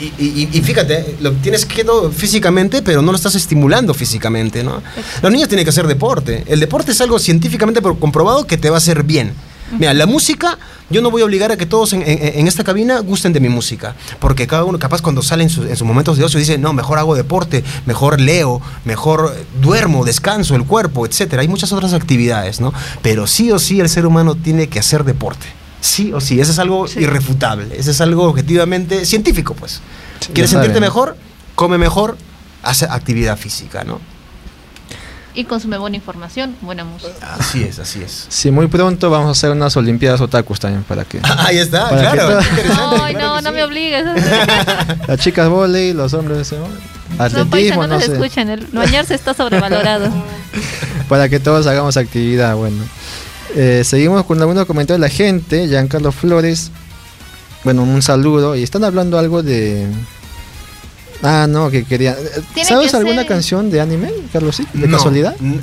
[0.00, 4.82] Y, y- y fíjate, lo tienes quieto físicamente, pero no lo estás estimulando físicamente, ¿no?
[5.22, 6.44] Los niños tienen que hacer deporte.
[6.46, 9.32] El deporte es algo científicamente comprobado que te va a hacer bien.
[9.72, 10.58] Mira, la música,
[10.88, 13.40] yo no voy a obligar a que todos en, en- en esta cabina gusten de
[13.40, 16.38] mi música, porque cada uno capaz cuando sale en, sus- en sus momentos de ocio
[16.40, 21.42] dice, no, mejor hago deporte, mejor leo, mejor duermo, descanso el cuerpo, etcétera.
[21.42, 22.72] Hay muchas otras actividades, ¿no?
[23.02, 25.46] Pero sí o sí el ser humano tiene que hacer deporte.
[25.80, 27.00] Sí o sí, eso es algo Sí.
[27.00, 29.80] irrefutable, eso es algo objetivamente científico, pues.
[30.20, 31.16] Sí, ¿Quieres sentirte mejor?
[31.54, 32.16] Come mejor,
[32.62, 34.00] hace actividad física, ¿no?
[35.38, 37.12] Y consume buena información, buena música.
[37.38, 38.26] Así es, así es.
[38.28, 41.20] Sí, muy pronto vamos a hacer unas Olimpiadas Otakus también para que.
[41.38, 42.40] Ahí está, Para claro.
[42.40, 43.54] interesante, Ay, claro no, no sí.
[43.54, 44.04] me obligues.
[45.06, 46.66] Las chicas volei, los hombres ¿no?
[47.16, 48.14] No, atletismo, no no nos sé.
[48.14, 48.50] escuchan.
[48.50, 50.10] El bañarse está sobrevalorado.
[51.08, 52.82] Para que todos hagamos actividad, bueno.
[53.54, 55.68] Eh, seguimos con algunos comentarios de la gente.
[55.68, 56.72] Giancarlo Flores.
[57.62, 58.56] Bueno, un saludo.
[58.56, 59.86] Y están hablando algo de.
[61.22, 62.16] Ah, no, que quería.
[62.64, 64.56] ¿Sabes que alguna ser- canción de anime, Carlos?
[64.56, 64.66] Sí?
[64.72, 65.34] ¿De No, casualidad?
[65.42, 65.60] eh,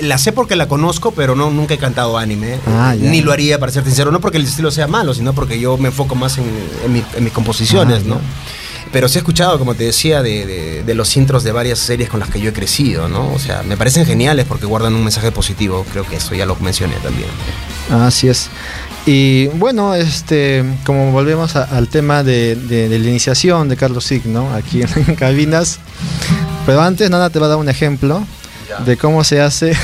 [0.00, 2.58] eh, la sé porque la conozco, pero no nunca he cantado anime.
[2.66, 3.10] Ah, ya.
[3.10, 4.12] Ni lo haría, para ser sincero.
[4.12, 6.44] No porque el estilo sea malo, sino porque yo me enfoco más en,
[6.84, 8.14] en mi- en mis composiciones, Ah, ¿no?
[8.16, 8.20] ya.
[8.92, 12.08] Pero sí he escuchado, como te decía, de, de- de los intros de varias series
[12.10, 13.32] con las que yo he crecido, ¿no?
[13.32, 15.84] O sea, me parecen geniales porque guardan un mensaje positivo.
[15.90, 17.28] Creo que eso ya lo mencioné también.
[17.90, 18.50] Así es.
[19.04, 24.04] Y bueno, este, como volvemos a- al tema de, de- de la iniciación de Carlos
[24.04, 24.52] Sig, ¿no?
[24.54, 25.78] Aquí en cabinas.
[26.66, 28.24] Pero antes, Nana te va a dar un ejemplo
[28.86, 29.76] de cómo se hace,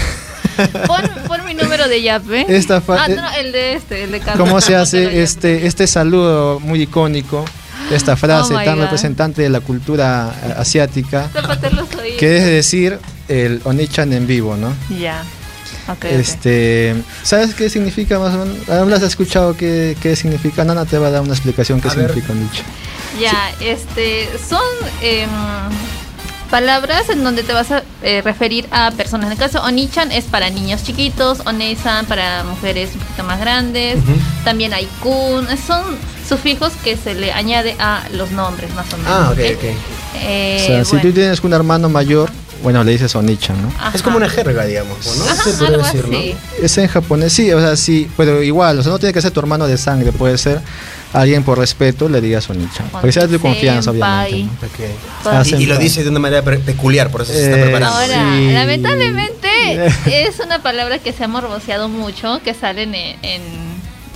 [0.86, 2.46] Pon, pon mi número de Yape.
[2.48, 4.48] Esta fa- ah, eh, no, el de este, el de Carlos.
[4.48, 7.44] cómo se hace este, este saludo muy icónico,
[7.92, 8.84] esta frase Oh my tan God.
[8.84, 12.18] representante de la cultura eh, asiática, Tápate los oídos.
[12.18, 12.98] que es decir,
[13.28, 14.72] el Onichan en vivo, ¿no?
[14.98, 15.22] Ya.
[16.02, 18.68] Este, ¿sabes qué significa más o menos?
[18.68, 20.64] ¿Hablas has escuchado qué, qué significa?
[20.64, 22.08] Nana te va a dar una explicación qué A ver.
[22.08, 22.64] significa Onichan.
[23.20, 24.60] Ya, este, son
[25.00, 25.28] em,
[26.50, 29.26] palabras en donde te vas a eh, referir a personas.
[29.26, 33.96] En el caso, Onichan es para niños chiquitos, Oneisan para mujeres un poquito más grandes,
[33.96, 34.12] Ujú.
[34.44, 35.82] también hay kun, son
[36.28, 39.12] sufijos que se le añade a los nombres más o menos.
[39.12, 39.56] Ah, ok, ¿ok?
[39.56, 39.64] ok.
[40.20, 42.30] Eh, o sea, si tú tienes un hermano mayor,
[42.62, 43.68] bueno, le dices Onichan, ¿no?
[43.78, 43.92] Ajá.
[43.94, 45.24] Es como una jerga, digamos, ¿no?
[45.24, 46.18] Ajá, Se decir, ¿no?
[46.62, 49.30] Es en japonés, sí, o sea, sí, pero igual, o sea, no tiene que ser
[49.30, 50.60] tu hermano de sangre, puede ser
[51.12, 52.88] alguien por respeto, le digas Onichan.
[52.90, 54.48] Porque sea de tu confianza, obviamente.
[55.24, 57.62] Ah, Y, y lo dice de una manera pe- peculiar, por eso se está Eh,
[57.62, 57.96] preparando.
[57.96, 58.50] Ahora, Sí.
[58.52, 59.48] lamentablemente
[60.28, 63.42] es una palabra que se ha morboseado mucho, que salen en, en,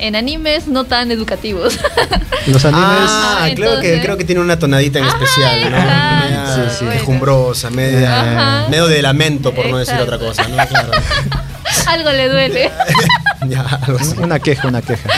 [0.03, 1.79] en animes no tan educativos.
[2.47, 5.61] Los animes, Ah, Ajá, creo, que, entonces- creo que tiene una tonadita en Ajá, especial,
[5.71, 5.77] ¿no?
[5.79, 6.85] exacto, Media Sí, sí.
[6.91, 8.21] quejumbrosa, media,
[8.61, 8.69] Ajá.
[8.69, 10.15] medio de lamento, por no decir Exacto.
[10.17, 10.67] otra cosa, ¿no?
[10.67, 10.91] Claro.
[11.87, 12.71] Algo le duele.
[13.49, 14.15] ya, algo así.
[14.19, 15.09] una queja, una queja.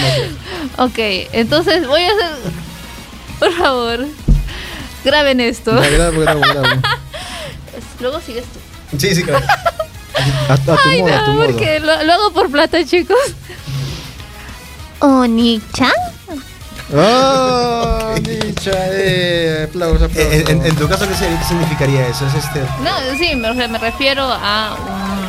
[0.78, 0.98] Ok,
[1.32, 2.52] entonces voy a hacer.
[3.38, 4.06] Por favor,
[5.04, 5.82] graben esto.
[5.82, 6.80] Ya, grabo, grabo, grabo.
[8.00, 8.98] Luego sigues tú.
[8.98, 9.44] Sí, sí, claro.
[10.48, 11.46] A, a tu Ay, modo, a tu no, modo.
[11.46, 13.16] porque lo, lo hago por plata, chicos.
[15.04, 15.90] Oni-chan.
[16.96, 18.14] ¡Oh!
[18.22, 20.32] Dicha, eh, aplausos, aplausos.
[20.32, 21.14] En, en- en tu caso, ¿qué,
[21.46, 22.26] significaría eso?
[22.26, 22.60] Es este.
[22.82, 24.76] No, sí, me, me refiero a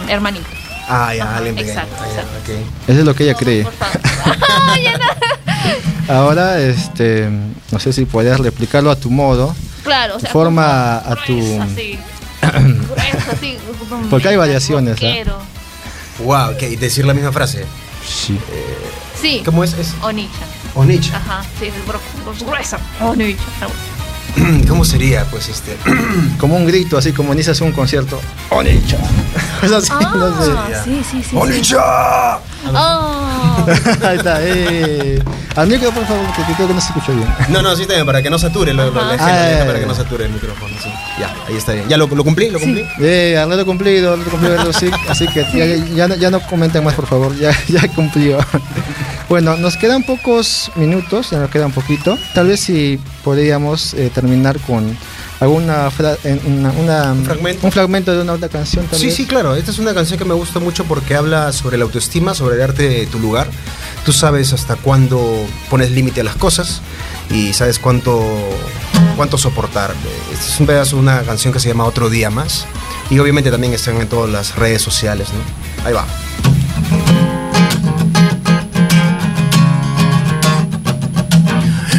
[0.03, 0.45] un hermanito.
[0.87, 1.73] Ah, ya, Ajá, alguien pequeño.
[1.73, 2.37] exacto, Ah, ya, exacto.
[2.53, 2.89] ok.
[2.89, 3.63] Eso es lo que ella cree.
[3.63, 3.99] Por favor.
[4.69, 6.13] Ay, ya no.
[6.13, 7.27] Ahora, este,
[7.71, 9.53] no sé si puedes replicarlo a tu modo.
[9.83, 11.99] Claro, o sea, Forma a tu- así.
[13.31, 13.57] Así,
[14.09, 15.01] Porque hay variaciones, ¿ah?
[15.01, 15.37] rockero.
[16.19, 17.65] Wow, ok, y decir la misma frase.
[18.07, 18.39] Sí.
[19.25, 19.73] Sí, ¿Cómo es?
[19.73, 20.47] es Onichan.
[20.75, 21.17] Onicha.
[21.17, 22.77] Ajá, sí, es gru- gru- gruesa.
[23.01, 23.43] Onichan.
[24.67, 25.75] ¿Cómo sería, pues, este?
[26.39, 28.19] Como un grito, así como inicias un concierto.
[28.49, 28.97] ¡Onicha!
[29.63, 30.51] Es así, no sé.
[30.55, 31.29] Ah, sí, sí, sí.
[31.31, 31.35] sí.
[31.35, 32.37] ¡Onicha!
[32.73, 33.65] Oh,
[34.03, 35.23] Ahí está, eh.
[35.55, 37.27] Al micro, por favor, que creo que no se escuchó bien.
[37.49, 39.79] No, no, sí está bien, para que no sature lo, lo- la escena, Ah, para
[39.79, 40.89] que no sature el micrófono, sí.
[41.19, 41.87] Ya, ahí está bien.
[41.87, 42.49] ¿Ya lo, lo cumplí?
[42.49, 42.83] ¿Lo cumplí?
[42.99, 45.65] Eh, arreglo cumplido, arreglo cumplido, sí, así que ya,
[45.95, 48.37] ya, no- ya no comenten más, por favor, ya, ya cumplió.
[49.27, 52.15] Bueno, nos quedan pocos minutos, ya nos queda un poquito.
[52.35, 54.95] Tal vez si podríamos eh, terminar con
[55.41, 56.15] alguna fra-
[56.45, 57.65] una, una- ¿Un fragmento?
[57.67, 58.85] un fragmento de una otra canción.
[58.85, 59.55] Tal Sí, sí, claro.
[59.55, 63.05] Esta es una canción que me gusta mucho porque habla sobre la autoestima, sobre darte
[63.07, 63.49] tu lugar.
[64.05, 66.81] Tú sabes hasta cuándo pones límite a las cosas
[67.31, 68.23] y sabes cuánto,
[69.17, 69.91] cuánto soportar.
[70.31, 72.65] Esta es un pedazo de una canción que se llama Otro Día Más
[73.09, 75.85] y obviamente también están en todas las redes sociales, ¿no?
[75.85, 76.05] Ahí va.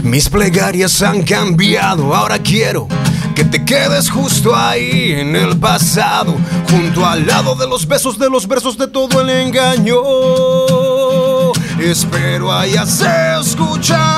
[0.06, 2.86] Mis plegarias han cambiado, ahora quiero
[3.34, 6.36] que te quedes justo ahí en el pasado,
[6.70, 9.96] junto al lado de los besos, de los versos, de todo el engaño.
[11.80, 13.02] Espero hayas
[13.40, 14.15] escuchado.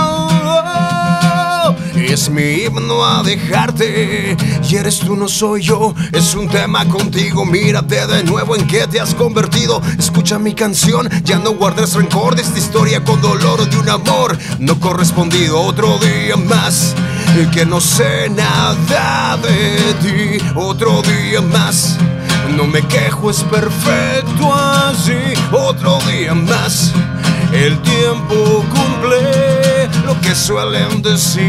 [2.09, 4.36] Es mi himno a dejarte
[4.66, 5.94] y eres tú, no soy yo.
[6.12, 9.82] Es un tema contigo, mírate de nuevo en qué te has convertido.
[9.98, 14.38] Escucha mi canción, ya no guardes rencor de esta historia con dolor de un amor
[14.59, 15.61] no correspondido.
[15.61, 16.94] Otro día más
[17.52, 20.44] que no sé nada de ti.
[20.54, 21.96] Otro día más.
[22.56, 25.34] No me quejo, es perfecto así.
[25.52, 26.92] Otro día más.
[27.53, 31.44] El tiempo cumple lo que suelen decir.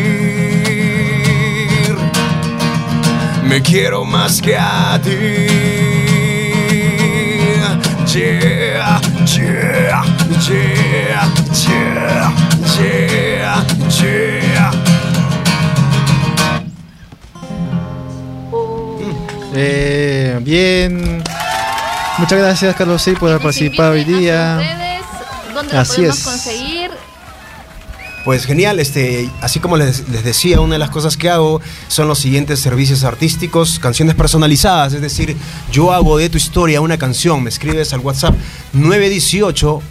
[3.44, 5.10] Me quiero más que a ti.
[7.60, 10.04] Yeah, yeah, yeah,
[10.48, 11.28] yeah,
[12.78, 14.72] yeah, yeah.
[19.54, 21.24] Eh, bien.
[22.18, 24.89] Muchas gracias, Carlos por participado hoy día.
[25.60, 26.24] ¿Dónde Así podemos es.
[26.24, 26.92] conseguir?
[28.24, 32.08] Pues genial, este, así como les, les decía, una de las cosas que hago son
[32.08, 35.36] los siguientes servicios artísticos, canciones personalizadas, es decir,
[35.72, 38.36] yo hago de tu historia una canción, me escribes al WhatsApp
[38.74, 39.82] 918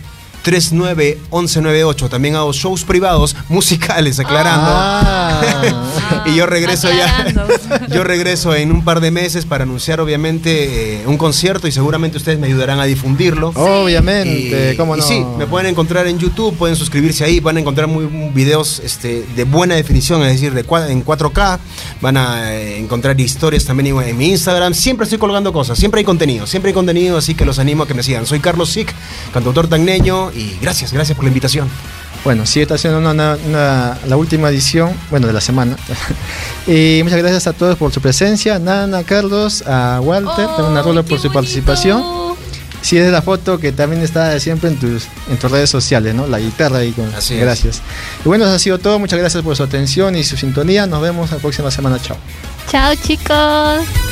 [0.49, 2.09] 391198.
[2.09, 4.71] También hago shows privados musicales, aclarando.
[4.71, 6.23] Ah.
[6.27, 7.47] y yo regreso Aclarando.
[7.49, 7.87] ya.
[7.95, 12.17] Yo regreso en un par de meses para anunciar, obviamente, eh, un concierto y seguramente
[12.19, 13.49] ustedes me ayudarán a difundirlo.
[13.55, 15.05] Obviamente, Y- cómo y no.
[15.07, 19.25] sí, me pueden encontrar en YouTube, pueden suscribirse ahí, van a encontrar muy videos este,
[19.37, 21.59] de buena definición, es decir, de en 4K.
[22.01, 24.75] Van a eh, encontrar historias también en, en mi Instagram.
[24.75, 27.87] Siempre estoy colgando cosas, siempre hay contenido, siempre hay contenido, así que los animo a
[27.87, 28.27] que me sigan.
[28.27, 28.93] Soy Carlos Sick,
[29.33, 31.69] cantautor tagneño, y gracias, gracias por la invitación.
[32.25, 35.77] Bueno, sí, está siendo una, una- una- la última edición, bueno, de la semana.
[36.67, 38.59] y muchas gracias a todos por su presencia.
[38.59, 41.33] Nana, Carlos, a Walter, Oh, también a Rolo por su bonito.
[41.35, 42.03] participación.
[42.81, 46.27] Sí, es la foto que también está siempre en tus, en tus redes sociales, ¿no?
[46.29, 47.13] La guitarra ahí con.
[47.15, 47.41] Así es.
[47.41, 47.83] gracias.
[48.25, 48.99] Y bueno, eso ha sido todo.
[48.99, 50.87] Muchas gracias por su atención y su sintonía.
[50.87, 51.99] Nos vemos la próxima semana.
[52.01, 52.17] Chao.
[52.71, 54.08] Chao chicos.